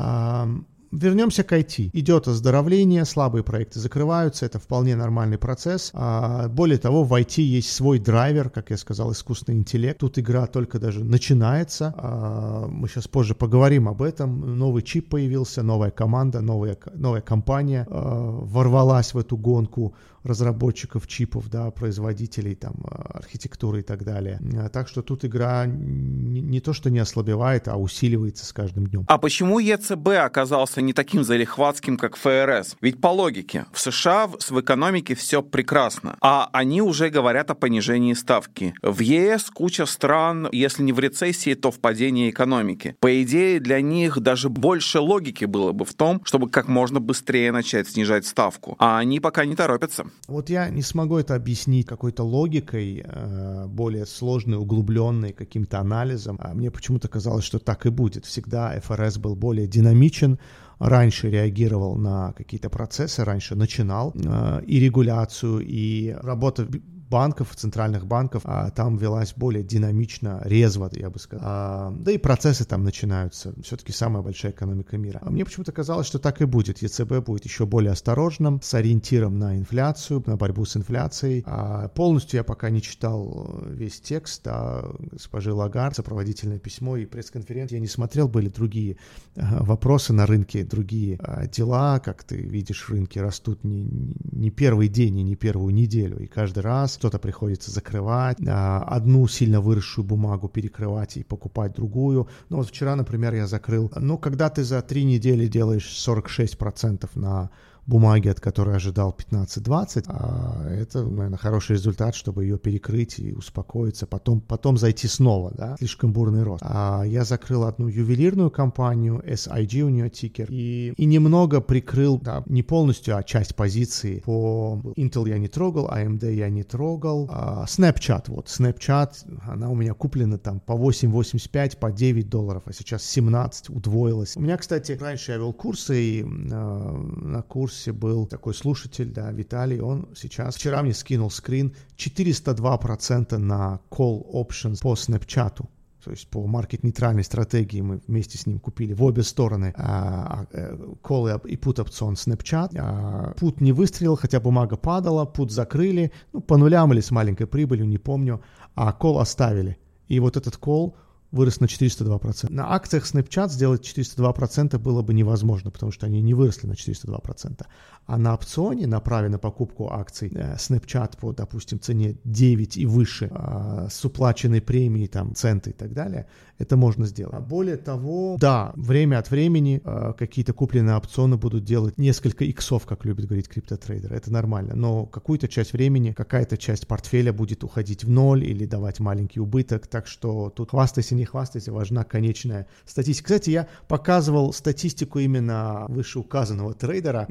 Вернемся 0.92 1.42
к 1.42 1.52
IT. 1.52 1.88
Идет 1.94 2.28
оздоровление, 2.28 3.06
слабые 3.06 3.42
проекты 3.42 3.80
закрываются, 3.80 4.44
это 4.44 4.58
вполне 4.58 4.94
нормальный 4.94 5.38
процесс. 5.38 5.90
А 5.94 6.48
более 6.48 6.76
того, 6.76 7.02
в 7.02 7.14
IT 7.14 7.40
есть 7.40 7.72
свой 7.72 7.98
драйвер, 7.98 8.50
как 8.50 8.68
я 8.68 8.76
сказал, 8.76 9.10
искусственный 9.12 9.56
интеллект. 9.56 9.98
Тут 9.98 10.18
игра 10.18 10.46
только 10.46 10.78
даже 10.78 11.02
начинается. 11.02 11.94
А 11.96 12.66
мы 12.68 12.88
сейчас 12.88 13.08
позже 13.08 13.34
поговорим 13.34 13.88
об 13.88 14.02
этом. 14.02 14.58
Новый 14.58 14.82
чип 14.82 15.08
появился, 15.08 15.62
новая 15.62 15.90
команда, 15.90 16.42
новая, 16.42 16.76
новая 16.94 17.22
компания 17.22 17.86
а, 17.88 18.40
ворвалась 18.42 19.14
в 19.14 19.18
эту 19.18 19.38
гонку 19.38 19.94
разработчиков 20.24 21.06
чипов, 21.06 21.48
да, 21.48 21.70
производителей 21.70 22.54
там 22.54 22.74
архитектуры 22.84 23.80
и 23.80 23.82
так 23.82 24.04
далее. 24.04 24.40
А, 24.56 24.68
так 24.68 24.88
что 24.88 25.02
тут 25.02 25.24
игра 25.24 25.66
не 25.66 26.60
то 26.60 26.72
что 26.72 26.90
не 26.90 26.98
ослабевает, 26.98 27.68
а 27.68 27.76
усиливается 27.76 28.44
с 28.46 28.52
каждым 28.52 28.86
днем. 28.86 29.04
А 29.08 29.18
почему 29.18 29.58
ЕЦБ 29.58 30.08
оказался 30.20 30.80
не 30.80 30.92
таким 30.92 31.24
залихватским, 31.24 31.96
как 31.96 32.16
ФРС? 32.16 32.76
Ведь 32.80 33.00
по 33.00 33.08
логике, 33.08 33.66
в 33.72 33.80
США 33.80 34.26
в 34.26 34.60
экономике 34.60 35.14
все 35.14 35.42
прекрасно, 35.42 36.16
а 36.20 36.48
они 36.52 36.82
уже 36.82 37.10
говорят 37.10 37.50
о 37.50 37.54
понижении 37.54 38.14
ставки. 38.14 38.74
В 38.82 39.00
ЕС 39.00 39.50
куча 39.50 39.86
стран, 39.86 40.48
если 40.52 40.82
не 40.82 40.92
в 40.92 40.98
рецессии, 40.98 41.54
то 41.54 41.70
в 41.70 41.80
падении 41.80 42.30
экономики. 42.30 42.96
По 43.00 43.22
идее, 43.22 43.60
для 43.60 43.80
них 43.80 44.20
даже 44.20 44.48
больше 44.48 45.00
логики 45.00 45.44
было 45.44 45.72
бы 45.72 45.84
в 45.84 45.94
том, 45.94 46.20
чтобы 46.24 46.48
как 46.48 46.68
можно 46.68 47.00
быстрее 47.00 47.52
начать 47.52 47.88
снижать 47.88 48.26
ставку. 48.26 48.76
А 48.78 48.98
они 48.98 49.20
пока 49.20 49.44
не 49.44 49.56
торопятся. 49.56 50.06
Вот 50.28 50.50
я 50.50 50.70
не 50.70 50.82
смогу 50.82 51.18
это 51.18 51.34
объяснить 51.34 51.86
какой-то 51.86 52.22
логикой, 52.22 53.04
э, 53.04 53.66
более 53.66 54.06
сложной, 54.06 54.58
углубленной, 54.58 55.32
каким-то 55.32 55.80
анализом. 55.80 56.38
А 56.40 56.54
мне 56.54 56.70
почему-то 56.70 57.08
казалось, 57.08 57.44
что 57.44 57.58
так 57.58 57.86
и 57.86 57.90
будет. 57.90 58.24
Всегда 58.24 58.78
ФРС 58.80 59.18
был 59.18 59.34
более 59.34 59.66
динамичен, 59.66 60.38
раньше 60.78 61.28
реагировал 61.28 61.96
на 61.96 62.32
какие-то 62.32 62.70
процессы, 62.70 63.24
раньше 63.24 63.56
начинал 63.56 64.12
э, 64.14 64.62
и 64.66 64.78
регуляцию, 64.78 65.60
и 65.60 66.16
работа 66.22 66.68
банков, 67.12 67.54
центральных 67.54 68.06
банков, 68.06 68.42
а 68.44 68.70
там 68.70 68.96
велась 68.96 69.34
более 69.36 69.62
динамично, 69.62 70.40
резво, 70.44 70.90
я 70.92 71.10
бы 71.10 71.18
сказал. 71.18 71.46
А, 71.46 71.94
да 71.94 72.10
и 72.10 72.16
процессы 72.16 72.64
там 72.64 72.84
начинаются. 72.84 73.52
Все-таки 73.62 73.92
самая 73.92 74.22
большая 74.22 74.52
экономика 74.52 74.96
мира. 74.96 75.20
А 75.22 75.30
мне 75.30 75.44
почему-то 75.44 75.72
казалось, 75.72 76.06
что 76.06 76.18
так 76.18 76.40
и 76.40 76.46
будет. 76.46 76.80
ЕЦБ 76.80 77.18
будет 77.26 77.44
еще 77.44 77.66
более 77.66 77.92
осторожным, 77.92 78.62
с 78.62 78.72
ориентиром 78.72 79.38
на 79.38 79.58
инфляцию, 79.58 80.22
на 80.26 80.36
борьбу 80.36 80.64
с 80.64 80.74
инфляцией. 80.74 81.42
А 81.46 81.88
полностью 81.88 82.38
я 82.38 82.44
пока 82.44 82.70
не 82.70 82.80
читал 82.80 83.60
э, 83.62 83.74
весь 83.74 84.00
текст 84.00 84.46
а 84.46 84.90
госпожи 85.10 85.52
Лагард, 85.52 85.96
сопроводительное 85.96 86.58
письмо 86.58 86.96
и 86.96 87.04
пресс-конференция. 87.04 87.76
Я 87.76 87.80
не 87.80 87.88
смотрел, 87.88 88.26
были 88.26 88.48
другие 88.48 88.96
э, 89.34 89.42
вопросы 89.60 90.14
на 90.14 90.24
рынке, 90.24 90.64
другие 90.64 91.18
а, 91.20 91.46
дела, 91.46 91.98
как 91.98 92.24
ты 92.24 92.36
видишь, 92.36 92.88
рынки 92.88 93.18
растут 93.18 93.64
не, 93.64 93.86
не 94.32 94.50
первый 94.50 94.88
день 94.88 95.18
и 95.18 95.22
не 95.22 95.36
первую 95.36 95.74
неделю. 95.74 96.18
И 96.18 96.26
каждый 96.26 96.60
раз 96.60 97.01
что-то 97.02 97.18
приходится 97.18 97.72
закрывать, 97.72 98.38
а, 98.46 98.84
одну 98.84 99.26
сильно 99.26 99.60
выросшую 99.60 100.04
бумагу 100.04 100.48
перекрывать 100.48 101.16
и 101.16 101.24
покупать 101.24 101.74
другую. 101.74 102.28
Ну 102.48 102.58
вот 102.58 102.68
вчера, 102.68 102.94
например, 102.94 103.34
я 103.34 103.48
закрыл, 103.48 103.90
ну 103.96 104.18
когда 104.18 104.48
ты 104.50 104.62
за 104.62 104.82
три 104.82 105.02
недели 105.02 105.48
делаешь 105.48 105.88
46% 105.88 107.10
на 107.16 107.50
бумаги, 107.86 108.28
от 108.28 108.40
которой 108.40 108.76
ожидал 108.76 109.16
15-20, 109.16 110.04
а 110.08 110.66
это, 110.68 111.02
наверное, 111.02 111.38
хороший 111.38 111.72
результат, 111.72 112.14
чтобы 112.14 112.44
ее 112.44 112.58
перекрыть 112.58 113.18
и 113.18 113.32
успокоиться, 113.32 114.06
потом, 114.06 114.40
потом 114.40 114.76
зайти 114.76 115.08
снова, 115.08 115.52
да, 115.54 115.76
слишком 115.78 116.12
бурный 116.12 116.42
рост. 116.42 116.62
А 116.64 117.02
я 117.04 117.24
закрыл 117.24 117.64
одну 117.64 117.88
ювелирную 117.88 118.50
компанию, 118.50 119.22
SIG 119.26 119.82
у 119.82 119.88
нее 119.88 120.10
тикер, 120.10 120.46
и, 120.50 120.92
и 120.96 121.04
немного 121.04 121.60
прикрыл, 121.60 122.18
да, 122.18 122.44
не 122.46 122.62
полностью, 122.62 123.16
а 123.16 123.22
часть 123.22 123.56
позиции 123.56 124.20
по 124.20 124.80
Intel 124.96 125.28
я 125.28 125.38
не 125.38 125.48
трогал, 125.48 125.88
AMD 125.88 126.32
я 126.32 126.48
не 126.50 126.62
трогал, 126.62 127.28
а 127.30 127.64
Snapchat, 127.66 128.24
вот, 128.28 128.46
Snapchat, 128.46 129.40
она 129.48 129.70
у 129.70 129.74
меня 129.74 129.94
куплена 129.94 130.38
там 130.38 130.60
по 130.60 130.72
8,85, 130.72 131.78
по 131.78 131.90
9 131.90 132.28
долларов, 132.28 132.62
а 132.66 132.72
сейчас 132.72 133.02
17, 133.04 133.70
удвоилась. 133.70 134.36
У 134.36 134.40
меня, 134.40 134.56
кстати, 134.56 134.92
раньше 134.92 135.32
я 135.32 135.38
вел 135.38 135.52
курсы, 135.52 136.00
и 136.00 136.22
э, 136.22 136.24
на 136.24 137.42
курс 137.42 137.71
курсе 137.72 137.92
был 137.92 138.26
такой 138.26 138.52
слушатель, 138.52 139.10
да, 139.10 139.32
Виталий, 139.32 139.80
он 139.80 140.06
сейчас, 140.14 140.56
вчера 140.56 140.82
мне 140.82 140.92
скинул 140.92 141.30
скрин, 141.30 141.74
402% 141.96 143.38
на 143.38 143.80
call 143.90 144.22
options 144.30 144.82
по 144.82 144.92
Snapchat. 144.92 145.64
то 146.04 146.10
есть 146.10 146.28
по 146.28 146.46
маркет-нейтральной 146.46 147.24
стратегии 147.24 147.80
мы 147.80 148.00
вместе 148.06 148.36
с 148.36 148.46
ним 148.46 148.58
купили 148.58 148.92
в 148.92 149.02
обе 149.02 149.22
стороны 149.22 149.72
а, 149.76 150.44
а, 150.52 151.38
и 151.48 151.56
put 151.56 151.80
опцион 151.80 152.14
Snapchat. 152.14 152.76
А, 152.78 153.32
put 153.38 153.54
не 153.60 153.72
выстрелил, 153.72 154.16
хотя 154.16 154.38
бумага 154.38 154.76
падала, 154.76 155.24
put 155.24 155.48
закрыли, 155.48 156.12
ну, 156.34 156.40
по 156.40 156.58
нулям 156.58 156.92
или 156.92 157.00
с 157.00 157.10
маленькой 157.10 157.46
прибылью, 157.46 157.86
не 157.86 157.98
помню, 157.98 158.42
а 158.74 158.94
call 159.00 159.18
оставили. 159.18 159.78
И 160.08 160.20
вот 160.20 160.36
этот 160.36 160.56
call 160.56 160.92
вырос 161.32 161.60
на 161.60 161.64
402%. 161.64 162.50
На 162.50 162.74
акциях 162.74 163.04
Snapchat 163.04 163.48
сделать 163.48 163.82
402% 163.82 164.78
было 164.78 165.02
бы 165.02 165.14
невозможно, 165.14 165.70
потому 165.70 165.90
что 165.90 166.06
они 166.06 166.20
не 166.20 166.34
выросли 166.34 166.66
на 166.66 166.72
402%. 166.72 167.66
А 168.06 168.18
на 168.18 168.34
опционе, 168.34 168.86
на 168.86 169.00
праве 169.00 169.28
на 169.28 169.38
покупку 169.38 169.90
акций 169.92 170.30
э, 170.34 170.56
Snapchat 170.56 171.18
по, 171.20 171.32
допустим, 171.32 171.80
цене 171.80 172.16
9 172.24 172.76
и 172.76 172.86
выше, 172.86 173.30
э, 173.30 173.88
с 173.90 174.04
уплаченной 174.04 174.60
премией, 174.60 175.06
там, 175.06 175.34
центы 175.34 175.70
и 175.70 175.72
так 175.72 175.92
далее, 175.92 176.26
это 176.58 176.76
можно 176.76 177.06
сделать. 177.06 177.34
А 177.34 177.40
более 177.40 177.76
того, 177.76 178.36
да, 178.38 178.72
время 178.76 179.18
от 179.18 179.30
времени 179.30 179.80
э, 179.84 180.12
какие-то 180.18 180.52
купленные 180.52 180.96
опционы 180.96 181.36
будут 181.36 181.64
делать 181.64 181.98
несколько 181.98 182.44
иксов, 182.44 182.86
как 182.86 183.04
любят 183.04 183.26
говорить 183.26 183.48
криптотрейдеры. 183.48 184.16
Это 184.16 184.32
нормально. 184.32 184.74
Но 184.74 185.06
какую-то 185.06 185.48
часть 185.48 185.72
времени, 185.72 186.12
какая-то 186.12 186.56
часть 186.56 186.86
портфеля 186.86 187.32
будет 187.32 187.64
уходить 187.64 188.04
в 188.04 188.10
ноль 188.10 188.44
или 188.44 188.66
давать 188.66 189.00
маленький 189.00 189.40
убыток. 189.40 189.86
Так 189.86 190.06
что 190.06 190.50
тут 190.50 190.70
хвастайся, 190.70 191.14
не 191.14 191.24
хвастайся, 191.24 191.72
важна 191.72 192.04
конечная 192.04 192.66
статистика. 192.84 193.26
Кстати, 193.26 193.50
я 193.50 193.68
показывал 193.88 194.52
статистику 194.52 195.18
именно 195.18 195.86
вышеуказанного 195.88 196.74
трейдера 196.74 197.26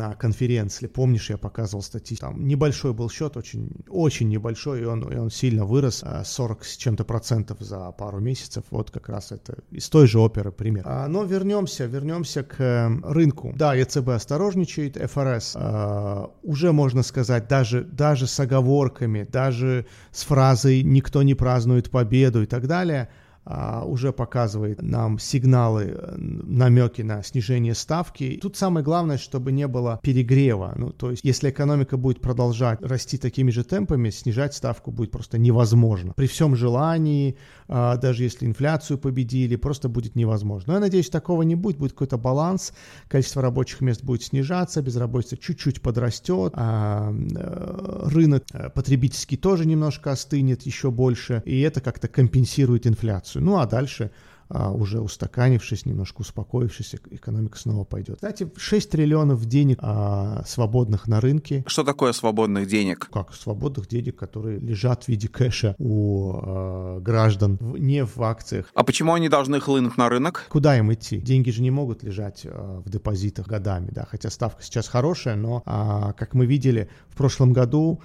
на 0.00 0.14
конференции. 0.14 0.86
Помнишь, 0.86 1.30
я 1.30 1.36
показывал 1.36 1.82
статистику. 1.82 2.32
Там 2.32 2.48
небольшой 2.48 2.92
был 2.92 3.10
счет, 3.10 3.36
очень, 3.36 3.84
очень 3.88 4.28
небольшой, 4.28 4.80
и 4.80 4.84
он, 4.84 5.02
и 5.12 5.16
он 5.16 5.30
сильно 5.30 5.64
вырос, 5.64 6.04
40 6.24 6.60
э, 6.60 6.64
с 6.64 6.76
чем-то 6.76 7.04
процентов 7.04 7.60
за 7.60 7.92
пару 7.92 8.20
месяцев. 8.20 8.64
Вот 8.70 8.90
как 8.90 9.08
раз 9.08 9.32
это 9.32 9.58
из 9.70 9.88
той 9.88 10.06
же 10.06 10.18
оперы 10.18 10.52
пример. 10.52 10.84
А, 10.86 11.06
но 11.08 11.24
вернемся, 11.24 11.84
вернемся 11.86 12.42
к 12.42 12.60
э, 12.60 12.88
рынку. 13.02 13.52
Да, 13.56 13.74
ЕЦБ 13.74 14.08
осторожничает, 14.08 14.96
ФРС 14.96 15.56
э, 15.56 16.26
уже, 16.42 16.72
можно 16.72 17.02
сказать, 17.02 17.48
даже, 17.48 17.84
даже 17.84 18.26
с 18.26 18.40
оговорками, 18.40 19.28
даже 19.30 19.86
с 20.12 20.22
фразой 20.24 20.82
«никто 20.82 21.22
не 21.22 21.34
празднует 21.34 21.90
победу» 21.90 22.42
и 22.42 22.46
так 22.46 22.66
далее– 22.66 23.08
уже 23.46 24.12
показывает 24.12 24.82
нам 24.82 25.18
сигналы, 25.18 25.94
э, 25.96 26.14
намеки 26.16 27.02
на 27.02 27.22
снижение 27.22 27.74
ставки. 27.74 28.38
Тут 28.40 28.56
самое 28.56 28.84
главное, 28.84 29.18
чтобы 29.18 29.52
не 29.52 29.66
было 29.66 29.98
перегрева. 30.02 30.74
Ну, 30.76 30.90
то 30.90 31.10
есть, 31.10 31.24
если 31.24 31.50
экономика 31.50 31.96
будет 31.96 32.20
продолжать 32.20 32.80
расти 32.82 33.18
такими 33.18 33.50
же 33.50 33.64
темпами, 33.64 34.10
снижать 34.10 34.54
ставку 34.54 34.90
будет 34.90 35.10
просто 35.10 35.38
невозможно. 35.38 36.12
При 36.16 36.26
всем 36.26 36.54
желании, 36.54 37.36
а, 37.68 37.96
даже 37.96 38.24
если 38.24 38.46
инфляцию 38.46 38.98
победили, 38.98 39.56
просто 39.56 39.88
будет 39.88 40.16
невозможно. 40.16 40.72
Но 40.72 40.74
я 40.74 40.80
надеюсь, 40.80 41.08
такого 41.08 41.42
не 41.42 41.54
будет, 41.54 41.78
будет 41.78 41.92
какой-то 41.92 42.18
баланс, 42.18 42.72
количество 43.08 43.42
рабочих 43.42 43.80
мест 43.80 44.02
будет 44.04 44.22
снижаться, 44.22 44.82
безработица 44.82 45.36
чуть-чуть 45.36 45.80
подрастет, 45.82 46.52
а 46.56 47.12
э, 47.12 48.08
рынок 48.10 48.44
э, 48.52 48.70
потребительский 48.70 49.36
тоже 49.36 49.66
немножко 49.66 50.12
остынет 50.12 50.62
еще 50.62 50.90
больше, 50.90 51.42
и 51.44 51.60
это 51.60 51.80
как-то 51.80 52.08
компенсирует 52.08 52.86
инфляцию 52.86 53.39
инфляцию. 53.40 53.44
Ну 53.44 53.58
а 53.58 53.66
дальше 53.66 54.10
а, 54.52 54.72
уже 54.72 55.00
устаканившись, 55.00 55.86
немножко 55.86 56.22
успокоившись, 56.22 56.96
экономика 57.10 57.56
снова 57.56 57.84
пойдет. 57.84 58.16
Кстати, 58.16 58.50
6 58.56 58.90
триллионов 58.90 59.44
денег 59.46 59.78
а, 59.80 60.42
свободных 60.44 61.06
на 61.06 61.20
рынке. 61.20 61.64
Что 61.68 61.84
такое 61.84 62.12
свободных 62.12 62.66
денег? 62.66 63.08
Как 63.12 63.32
свободных 63.32 63.86
денег, 63.86 64.16
которые 64.16 64.58
лежат 64.58 65.04
в 65.04 65.08
виде 65.08 65.28
кэша 65.28 65.76
у 65.78 66.32
а, 66.34 66.98
граждан, 67.00 67.58
не 67.60 68.04
в 68.04 68.20
акциях. 68.22 68.66
А 68.74 68.82
почему 68.82 69.14
они 69.14 69.28
должны 69.28 69.60
хлынуть 69.60 69.96
на 69.96 70.08
рынок? 70.08 70.46
Куда 70.48 70.76
им 70.76 70.92
идти? 70.92 71.18
Деньги 71.18 71.50
же 71.50 71.62
не 71.62 71.70
могут 71.70 72.02
лежать 72.02 72.42
а, 72.44 72.82
в 72.84 72.90
депозитах 72.90 73.46
годами, 73.46 73.90
да, 73.92 74.04
хотя 74.10 74.30
ставка 74.30 74.64
сейчас 74.64 74.88
хорошая, 74.88 75.36
но, 75.36 75.62
а, 75.64 76.12
как 76.14 76.34
мы 76.34 76.46
видели, 76.46 76.90
в 77.08 77.16
прошлом 77.16 77.52
году 77.52 78.02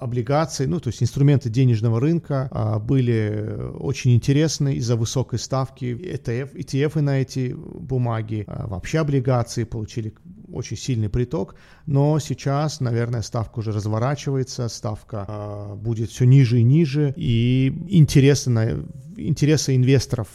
облигации, 0.00 0.66
ну, 0.66 0.80
то 0.80 0.88
есть 0.88 1.02
инструменты 1.02 1.50
денежного 1.50 2.00
рынка 2.00 2.48
а, 2.50 2.78
были 2.78 3.72
очень 3.78 4.14
интересны 4.14 4.74
из-за 4.74 4.96
высокой 4.96 5.38
ставки. 5.38 5.84
ETF, 5.84 6.54
ETF 6.54 7.00
на 7.00 7.20
эти 7.20 7.54
бумаги, 7.54 8.44
а, 8.46 8.66
вообще 8.66 9.00
облигации 9.00 9.64
получили 9.64 10.14
очень 10.50 10.76
сильный 10.76 11.10
приток, 11.10 11.56
но 11.86 12.18
сейчас, 12.18 12.80
наверное, 12.80 13.22
ставка 13.22 13.58
уже 13.58 13.72
разворачивается, 13.72 14.68
ставка 14.68 15.74
будет 15.76 16.10
все 16.10 16.24
ниже 16.24 16.60
и 16.60 16.62
ниже, 16.62 17.12
и 17.16 17.72
интересы, 17.88 18.48
инвесторов 19.76 20.28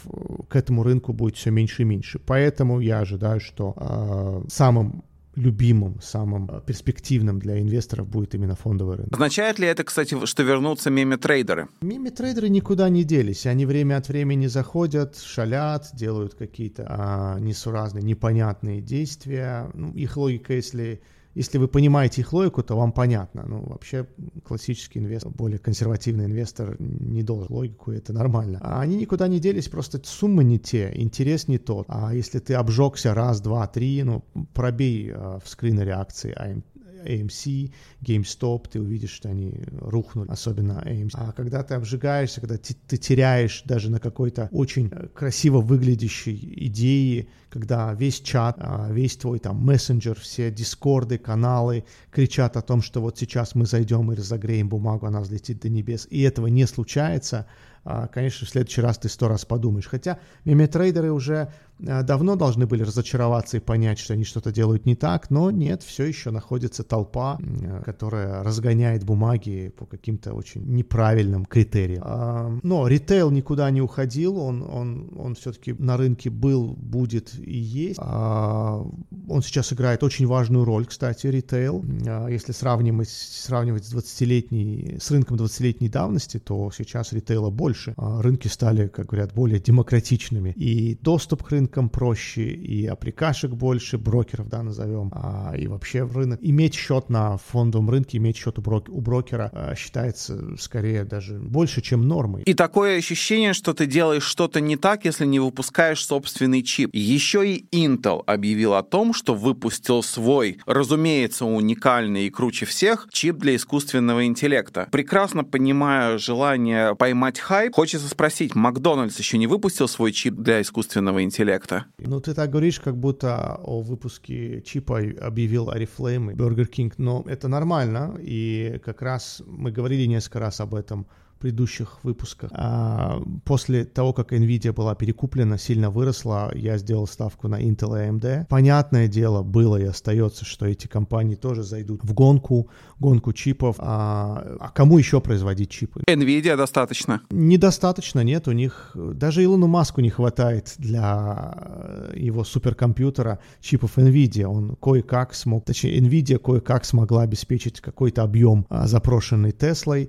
к 0.50 0.56
этому 0.56 0.84
рынку 0.84 1.14
будет 1.14 1.36
все 1.36 1.50
меньше 1.50 1.82
и 1.82 1.86
меньше. 1.86 2.20
Поэтому 2.20 2.80
я 2.80 3.00
ожидаю, 3.00 3.40
что 3.40 4.46
самым 4.50 5.04
любимым, 5.36 6.00
самым 6.02 6.62
перспективным 6.66 7.40
для 7.40 7.60
инвесторов 7.60 8.08
будет 8.08 8.36
именно 8.36 8.56
фондовый 8.56 8.98
рынок. 8.98 9.13
Означает 9.13 9.60
ли 9.60 9.68
это, 9.68 9.84
кстати, 9.84 10.25
что 10.25 10.44
вернутся 10.44 10.90
меми-трейдеры? 10.90 11.68
Меми-трейдеры 11.82 12.50
никуда 12.50 12.90
не 12.90 13.04
делись. 13.04 13.46
Они 13.46 13.66
время 13.66 13.98
от 13.98 14.08
времени 14.08 14.48
заходят, 14.48 15.18
шалят, 15.18 15.90
делают 15.94 16.36
какие-то 16.36 16.86
а, 16.88 17.40
несуразные, 17.40 18.04
непонятные 18.04 18.82
действия. 18.82 19.70
Ну, 19.74 19.92
их 19.94 20.18
логика, 20.18 20.54
если 20.54 21.02
если 21.36 21.58
вы 21.58 21.68
понимаете 21.68 22.22
их 22.22 22.32
логику, 22.34 22.63
то 22.63 22.75
вам 22.75 22.92
понятно. 22.92 23.44
Ну, 23.48 23.63
вообще, 23.66 24.08
классический 24.44 25.00
инвестор, 25.00 25.32
более 25.32 25.58
консервативный 25.58 26.25
инвестор 26.25 26.75
не 26.80 27.24
должен 27.24 27.48
логику, 27.54 27.92
это 27.92 28.13
нормально. 28.13 28.60
А 28.62 28.82
они 28.82 28.98
никуда 28.98 29.28
не 29.28 29.40
делись, 29.40 29.68
просто 29.68 30.00
суммы 30.04 30.44
не 30.44 30.60
те, 30.60 30.92
интерес 30.94 31.48
не 31.48 31.58
тот. 31.58 31.86
А 31.88 32.13
если 32.13 32.40
ты 32.40 32.54
обжегся 32.54 33.13
раз, 33.13 33.42
два, 33.42 33.66
три, 33.68 34.04
ну, 34.04 34.24
пробей 34.54 35.10
э, 35.10 35.40
в 35.44 35.50
скринере 35.50 35.94
акции 35.94 36.63
AMC, 37.03 37.74
GameStop, 38.01 38.67
ты 38.72 38.81
увидишь, 38.81 39.12
что 39.12 39.29
они 39.29 39.53
рухнули, 39.79 40.29
особенно 40.29 40.83
AMC. 40.86 41.12
А 41.13 41.31
когда 41.31 41.63
ты 41.63 41.75
обжигаешься, 41.75 42.41
когда 42.41 42.57
ты 42.57 42.98
теряешь 42.98 43.63
даже 43.65 43.89
на 43.89 44.00
какой-то 44.00 44.50
очень 44.51 44.89
э, 44.91 45.07
красиво 45.13 45.60
выглядящей 45.60 46.53
идее, 46.67 47.27
когда 47.50 47.93
весь 47.93 48.19
чат, 48.19 48.55
а, 48.60 48.89
весь 48.91 49.15
твой 49.15 49.38
там 49.38 49.57
мессенджер, 49.57 50.19
все 50.19 50.50
дискорды, 50.50 51.19
каналы 51.19 51.86
кричат 52.12 52.57
о 52.57 52.62
том, 52.62 52.81
что 52.81 53.00
вот 53.00 53.19
сейчас 53.19 53.53
мы 53.53 53.67
зайдем 53.67 54.12
и 54.12 54.15
разогреем 54.15 54.69
бумагу, 54.69 55.05
она 55.05 55.22
взлетит 55.22 55.62
до 55.62 55.69
небес, 55.69 56.07
и 56.10 56.22
этого 56.22 56.48
не 56.48 56.65
случается, 56.65 57.45
а, 57.86 58.07
конечно, 58.07 58.48
в 58.48 58.50
следующий 58.50 58.81
раз 58.81 58.98
ты 58.98 59.10
сто 59.10 59.27
раз 59.27 59.45
подумаешь. 59.45 59.88
Хотя 59.88 60.19
меметрейдеры 60.45 61.12
уже 61.12 61.51
давно 61.80 62.36
должны 62.36 62.65
были 62.65 62.84
разочароваться 62.84 63.58
и 63.58 63.60
понять, 63.60 64.00
что 64.00 64.13
они 64.13 64.24
что-то 64.24 64.51
делают 64.51 64.86
не 64.86 64.96
так, 64.96 65.30
но 65.30 65.51
нет, 65.51 65.84
все 65.84 66.06
еще 66.06 66.32
находится 66.32 66.84
толпа, 66.84 67.39
которая 67.86 68.44
разгоняет 68.44 69.03
бумаги 69.03 69.74
по 69.77 69.86
каким-то 69.86 70.34
очень 70.34 70.62
неправильным 70.65 71.46
критериям. 71.46 72.03
А, 72.06 72.60
но 72.63 72.88
ритейл 72.88 73.32
никуда 73.32 73.70
не 73.72 73.82
уходил, 73.82 74.38
он, 74.38 74.63
он, 74.63 75.12
он 75.18 75.36
все-таки 75.36 75.74
на 75.74 75.98
рынке 75.98 76.30
был, 76.30 76.74
будет 76.77 77.34
и 77.39 77.58
есть. 77.58 78.00
Он 78.00 79.42
сейчас 79.42 79.74
играет 79.74 80.03
очень 80.03 80.27
важную 80.27 80.65
роль, 80.65 80.86
кстати, 80.86 81.27
ритейл. 81.27 81.84
Если 82.30 82.51
сравнивать, 82.51 83.10
сравнивать 83.10 83.86
с 83.86 83.94
20-летней, 83.94 84.98
с 85.01 85.12
рынком 85.12 85.38
20-летней 85.38 85.89
давности, 85.89 86.39
то 86.39 86.72
сейчас 86.75 87.13
ритейла 87.13 87.50
больше. 87.50 87.94
А 87.98 88.22
рынки 88.22 88.48
стали, 88.48 88.88
как 88.88 89.08
говорят, 89.08 89.34
более 89.34 89.60
демократичными. 89.60 90.51
И 90.51 90.96
доступ 91.01 91.44
к 91.44 91.51
рынкам 91.63 91.89
проще, 91.89 92.43
и 92.43 92.86
аппликашек 92.86 93.51
больше, 93.51 93.98
брокеров, 93.98 94.50
да, 94.50 94.63
назовем, 94.63 95.12
а, 95.13 95.53
и 95.58 95.67
вообще 95.67 96.03
в 96.03 96.17
рынок. 96.17 96.39
Иметь 96.41 96.75
счет 96.75 97.10
на 97.10 97.38
фондовом 97.38 97.89
рынке, 97.89 98.17
иметь 98.17 98.38
счет 98.38 98.60
у, 98.60 98.62
брок 98.62 98.89
у 98.89 99.00
брокера 99.00 99.50
а, 99.53 99.75
считается 99.75 100.58
скорее 100.58 101.05
даже 101.05 101.39
больше, 101.39 101.82
чем 101.82 102.08
нормой. 102.08 102.43
И 102.43 102.53
такое 102.53 102.98
ощущение, 102.98 103.53
что 103.53 103.74
ты 103.74 103.86
делаешь 103.86 104.24
что-то 104.24 104.60
не 104.60 104.75
так, 104.75 105.05
если 105.05 105.25
не 105.25 105.39
выпускаешь 105.39 106.05
собственный 106.05 106.63
чип. 106.63 106.89
Еще 106.93 107.50
и 107.50 107.65
Intel 107.72 108.24
объявил 108.25 108.74
о 108.74 108.84
том, 108.84 109.13
что 109.13 109.34
выпустил 109.34 110.03
свой, 110.03 110.60
разумеется, 110.65 111.46
уникальный 111.46 112.27
и 112.27 112.29
круче 112.29 112.65
всех, 112.65 113.08
чип 113.12 113.38
для 113.38 113.55
искусственного 113.55 114.25
интеллекта. 114.25 114.89
Прекрасно 114.91 115.43
понимаю 115.43 116.20
желание 116.20 116.96
поймать 116.96 117.39
хай, 117.39 117.53
хайп. 117.53 117.75
Хочется 117.75 118.08
спросить, 118.08 118.55
Макдональдс 118.55 119.17
еще 119.17 119.38
не 119.38 119.48
выпустил 119.48 119.88
свой 119.88 120.12
чип 120.12 120.36
для 120.36 120.62
искусственного 120.62 121.24
интеллекта? 121.24 121.52
Ну, 121.98 122.19
ты 122.19 122.33
так 122.33 122.50
говоришь, 122.50 122.79
как 122.79 122.98
будто 122.98 123.55
о 123.55 123.81
выпуске 123.81 124.62
чипа 124.62 125.00
объявил 125.22 125.69
Oriflame 125.69 126.31
и 126.31 126.36
Burger 126.36 126.69
King, 126.69 126.93
но 126.98 127.24
это 127.27 127.48
нормально, 127.48 128.17
и 128.19 128.79
как 128.83 129.01
раз 129.01 129.41
мы 129.45 129.72
говорили 129.72 130.05
несколько 130.05 130.39
раз 130.39 130.60
об 130.60 130.75
этом 130.75 131.07
предыдущих 131.44 132.00
выпусках. 132.04 132.52
А 132.54 133.22
после 133.44 133.84
того, 133.84 134.14
как 134.14 134.32
NVIDIA 134.32 134.72
была 134.72 134.96
перекуплена, 134.96 135.58
сильно 135.58 135.90
выросла, 135.90 136.52
я 136.56 136.78
сделал 136.78 137.06
ставку 137.06 137.50
на 137.50 137.62
Intel 137.62 138.00
и 138.00 138.10
AMD. 138.10 138.46
Понятное 138.48 139.10
дело, 139.10 139.44
было 139.44 139.76
и 139.76 139.84
остается, 139.84 140.46
что 140.46 140.66
эти 140.66 140.88
компании 140.88 141.36
тоже 141.36 141.64
зайдут 141.64 142.02
в 142.04 142.14
гонку, 142.14 142.70
гонку 142.98 143.34
чипов. 143.34 143.76
А, 143.80 144.56
а 144.62 144.70
кому 144.70 144.98
еще 144.98 145.20
производить 145.20 145.70
чипы? 145.70 146.02
NVIDIA 146.08 146.56
достаточно. 146.56 147.22
Недостаточно, 147.30 148.22
нет. 148.22 148.48
У 148.48 148.54
них 148.54 148.92
даже 148.96 149.44
Илону 149.44 149.68
Маску 149.68 150.00
не 150.00 150.12
хватает 150.12 150.76
для 150.78 152.12
его 152.16 152.46
суперкомпьютера 152.46 153.40
чипов 153.60 153.98
NVIDIA. 153.98 154.46
Он 154.46 154.78
кое-как 154.82 155.34
смог, 155.34 155.66
точнее, 155.66 156.00
NVIDIA 156.00 156.38
кое-как 156.38 156.86
смогла 156.86 157.24
обеспечить 157.24 157.82
какой-то 157.82 158.24
объем 158.24 158.66
а, 158.70 158.88
запрошенный 158.88 159.52
Теслой. 159.52 160.08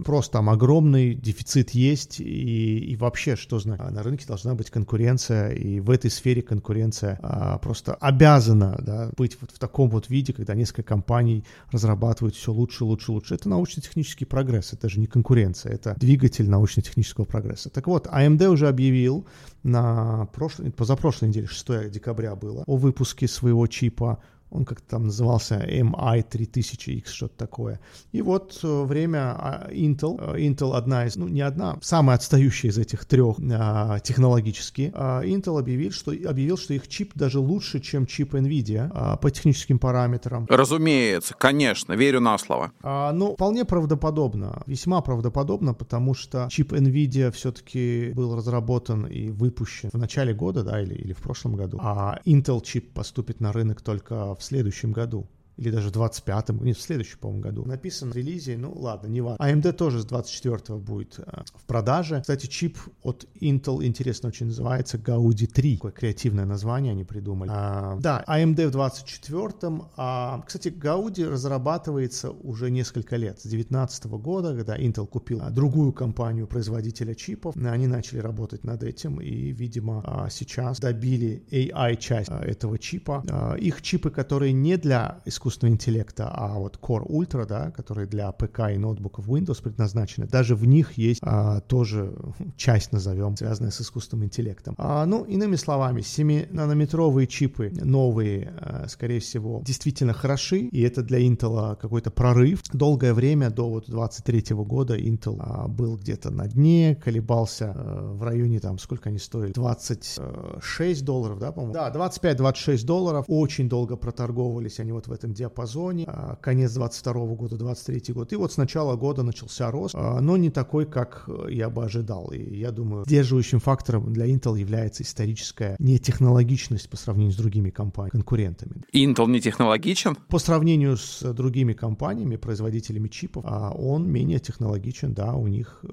А, 0.00 0.02
просто 0.02 0.32
там 0.32 0.50
огромный 0.50 1.14
дефицит 1.14 1.70
есть. 1.70 2.20
И, 2.20 2.78
и 2.78 2.96
вообще, 2.96 3.36
что 3.36 3.58
значит? 3.58 3.90
На 3.90 4.02
рынке 4.02 4.26
должна 4.26 4.54
быть 4.54 4.70
конкуренция. 4.70 5.50
И 5.50 5.80
в 5.80 5.90
этой 5.90 6.10
сфере 6.10 6.42
конкуренция 6.42 7.18
а, 7.22 7.58
просто 7.58 7.94
обязана 7.94 8.78
да, 8.80 9.10
быть 9.16 9.36
вот 9.40 9.50
в 9.50 9.58
таком 9.58 9.90
вот 9.90 10.08
виде, 10.08 10.32
когда 10.32 10.54
несколько 10.54 10.82
компаний 10.82 11.44
разрабатывают 11.70 12.34
все 12.34 12.52
лучше, 12.52 12.84
лучше, 12.84 13.12
лучше. 13.12 13.34
Это 13.34 13.48
научно-технический 13.48 14.24
прогресс. 14.24 14.72
Это 14.72 14.88
же 14.88 15.00
не 15.00 15.06
конкуренция. 15.06 15.72
Это 15.72 15.94
двигатель 15.98 16.48
научно-технического 16.48 17.24
прогресса. 17.24 17.70
Так 17.70 17.86
вот, 17.86 18.06
AMD 18.06 18.46
уже 18.48 18.68
объявил 18.68 19.26
на 19.62 20.26
прошлой, 20.26 20.70
позапрошлой 20.70 21.28
неделе, 21.28 21.46
6 21.46 21.90
декабря 21.90 22.34
было, 22.34 22.64
о 22.66 22.76
выпуске 22.76 23.28
своего 23.28 23.66
чипа 23.66 24.22
он 24.50 24.64
как-то 24.64 24.88
там 24.88 25.06
назывался 25.06 25.64
MI3000X, 25.66 27.06
что-то 27.06 27.36
такое. 27.36 27.80
И 28.12 28.22
вот 28.22 28.58
э, 28.62 28.82
время 28.84 29.36
а, 29.38 29.68
Intel, 29.70 30.18
э, 30.36 30.40
Intel 30.40 30.74
одна 30.74 31.06
из, 31.06 31.16
ну 31.16 31.28
не 31.28 31.40
одна, 31.40 31.78
самая 31.82 32.16
отстающая 32.16 32.70
из 32.70 32.78
этих 32.78 33.04
трех 33.04 33.36
а, 33.52 34.00
технологически, 34.00 34.92
а, 34.94 35.22
Intel 35.22 35.58
объявил 35.58 35.92
что, 35.92 36.10
объявил, 36.10 36.56
что 36.56 36.74
их 36.74 36.88
чип 36.88 37.12
даже 37.14 37.38
лучше, 37.38 37.80
чем 37.80 38.06
чип 38.06 38.34
NVIDIA 38.34 38.90
а, 38.92 39.16
по 39.16 39.30
техническим 39.30 39.78
параметрам. 39.78 40.46
Разумеется, 40.48 41.34
конечно, 41.38 41.92
верю 41.92 42.20
на 42.20 42.38
слово. 42.38 42.72
А, 42.82 43.12
ну, 43.12 43.34
вполне 43.34 43.64
правдоподобно, 43.64 44.62
весьма 44.66 45.00
правдоподобно, 45.00 45.74
потому 45.74 46.14
что 46.14 46.48
чип 46.50 46.72
NVIDIA 46.72 47.30
все-таки 47.30 48.12
был 48.14 48.34
разработан 48.36 49.06
и 49.06 49.30
выпущен 49.30 49.90
в 49.92 49.98
начале 49.98 50.34
года, 50.34 50.62
да, 50.62 50.80
или, 50.82 50.94
или 50.94 51.12
в 51.12 51.18
прошлом 51.18 51.56
году, 51.56 51.78
а 51.82 52.18
Intel 52.24 52.62
чип 52.62 52.92
поступит 52.92 53.40
на 53.40 53.52
рынок 53.52 53.80
только 53.80 54.34
в 54.34 54.39
следующем 54.42 54.92
году 54.92 55.26
или 55.60 55.70
даже 55.70 55.90
в 55.90 55.92
25-м, 55.92 56.64
нет, 56.64 56.78
в 56.78 56.80
следующем, 56.80 57.18
по-моему, 57.18 57.42
году. 57.42 57.64
Написано 57.66 58.12
в 58.12 58.16
релизе, 58.16 58.56
ну 58.56 58.72
ладно, 58.74 59.08
не 59.08 59.20
важно. 59.20 59.42
AMD 59.42 59.72
тоже 59.72 60.00
с 60.00 60.06
24-го 60.06 60.78
будет 60.78 61.18
э, 61.18 61.42
в 61.54 61.66
продаже. 61.66 62.22
Кстати, 62.22 62.46
чип 62.46 62.78
от 63.02 63.26
Intel, 63.42 63.84
интересно 63.84 64.30
очень 64.30 64.46
называется, 64.46 64.96
Gaudi 64.96 65.46
3. 65.46 65.76
Такое 65.76 65.92
креативное 65.92 66.46
название 66.46 66.92
они 66.92 67.04
придумали. 67.04 67.50
А, 67.52 67.98
да, 68.00 68.24
AMD 68.26 68.68
в 68.68 68.74
24-м. 68.74 69.88
А, 69.98 70.42
кстати, 70.46 70.68
Gaudi 70.68 71.28
разрабатывается 71.28 72.30
уже 72.30 72.70
несколько 72.70 73.16
лет. 73.16 73.38
С 73.40 73.46
19 73.46 74.06
-го 74.06 74.18
года, 74.18 74.56
когда 74.56 74.78
Intel 74.78 75.06
купил 75.06 75.40
а, 75.42 75.50
другую 75.50 75.92
компанию 75.92 76.46
производителя 76.46 77.14
чипов, 77.14 77.54
они 77.54 77.86
начали 77.86 78.20
работать 78.20 78.64
над 78.64 78.82
этим 78.82 79.20
и, 79.20 79.52
видимо, 79.52 80.02
а, 80.06 80.30
сейчас 80.30 80.80
добили 80.80 81.42
AI-часть 81.50 82.30
а, 82.30 82.42
этого 82.42 82.78
чипа. 82.78 83.22
А, 83.28 83.56
их 83.56 83.82
чипы, 83.82 84.08
которые 84.08 84.54
не 84.54 84.78
для 84.78 85.20
искусственного 85.26 85.49
искусственного 85.50 85.74
интеллекта, 85.74 86.30
а 86.32 86.58
вот 86.58 86.78
Core 86.80 87.06
Ultra, 87.06 87.46
да, 87.46 87.70
которые 87.70 88.06
для 88.06 88.30
ПК 88.32 88.70
и 88.72 88.78
ноутбуков 88.78 89.28
Windows 89.28 89.62
предназначены, 89.62 90.26
даже 90.26 90.54
в 90.54 90.66
них 90.66 90.92
есть 90.92 91.20
а, 91.22 91.60
тоже 91.60 92.12
часть, 92.56 92.92
назовем, 92.92 93.36
связанная 93.36 93.70
с 93.70 93.80
искусственным 93.80 94.26
интеллектом. 94.26 94.74
А, 94.78 95.04
ну, 95.06 95.24
иными 95.24 95.56
словами, 95.56 96.00
7-нанометровые 96.00 97.26
чипы 97.26 97.70
новые, 97.82 98.52
а, 98.60 98.86
скорее 98.88 99.20
всего, 99.20 99.62
действительно 99.64 100.12
хороши, 100.12 100.60
и 100.60 100.82
это 100.82 101.02
для 101.02 101.20
Intel 101.20 101.76
какой-то 101.76 102.10
прорыв. 102.10 102.62
Долгое 102.72 103.12
время, 103.12 103.50
до 103.50 103.68
вот 103.68 103.90
23 103.90 104.54
года, 104.56 104.96
Intel 104.96 105.36
а, 105.40 105.68
был 105.68 105.96
где-то 105.96 106.30
на 106.30 106.46
дне, 106.46 106.96
колебался 107.02 107.72
а, 107.74 108.12
в 108.12 108.22
районе, 108.22 108.60
там, 108.60 108.78
сколько 108.78 109.08
они 109.08 109.18
стоили? 109.18 109.52
26 109.52 111.04
долларов, 111.04 111.38
да, 111.38 111.52
по-моему? 111.52 111.74
Да, 111.74 111.90
25-26 111.92 112.84
долларов. 112.84 113.24
Очень 113.28 113.68
долго 113.68 113.96
проторговывались 113.96 114.80
они 114.80 114.92
вот 114.92 115.06
в 115.08 115.12
этом 115.12 115.32
диапазоне, 115.40 116.04
а, 116.06 116.36
конец 116.36 116.72
22 116.72 117.34
года, 117.34 117.56
23 117.56 118.14
год. 118.14 118.32
И 118.32 118.36
вот 118.36 118.52
с 118.52 118.56
начала 118.56 118.96
года 118.96 119.22
начался 119.22 119.70
рост, 119.70 119.94
а, 119.94 120.20
но 120.20 120.36
не 120.36 120.50
такой, 120.50 120.86
как 120.86 121.28
я 121.48 121.70
бы 121.70 121.84
ожидал. 121.84 122.30
И 122.32 122.56
я 122.56 122.70
думаю, 122.70 123.04
сдерживающим 123.06 123.60
фактором 123.60 124.12
для 124.12 124.26
Intel 124.26 124.58
является 124.58 125.02
историческая 125.02 125.76
нетехнологичность 125.78 126.88
по 126.88 126.96
сравнению 126.96 127.32
с 127.32 127.36
другими 127.36 127.70
компаниями, 127.70 128.10
конкурентами. 128.10 128.82
Intel 128.92 129.28
не 129.28 129.40
технологичен? 129.40 130.16
По 130.28 130.38
сравнению 130.38 130.96
с 130.96 131.32
другими 131.32 131.72
компаниями, 131.72 132.36
производителями 132.36 133.08
чипов, 133.08 133.44
а, 133.46 133.70
он 133.70 134.08
менее 134.08 134.38
технологичен, 134.38 135.14
да, 135.14 135.34
у 135.34 135.46
них 135.46 135.84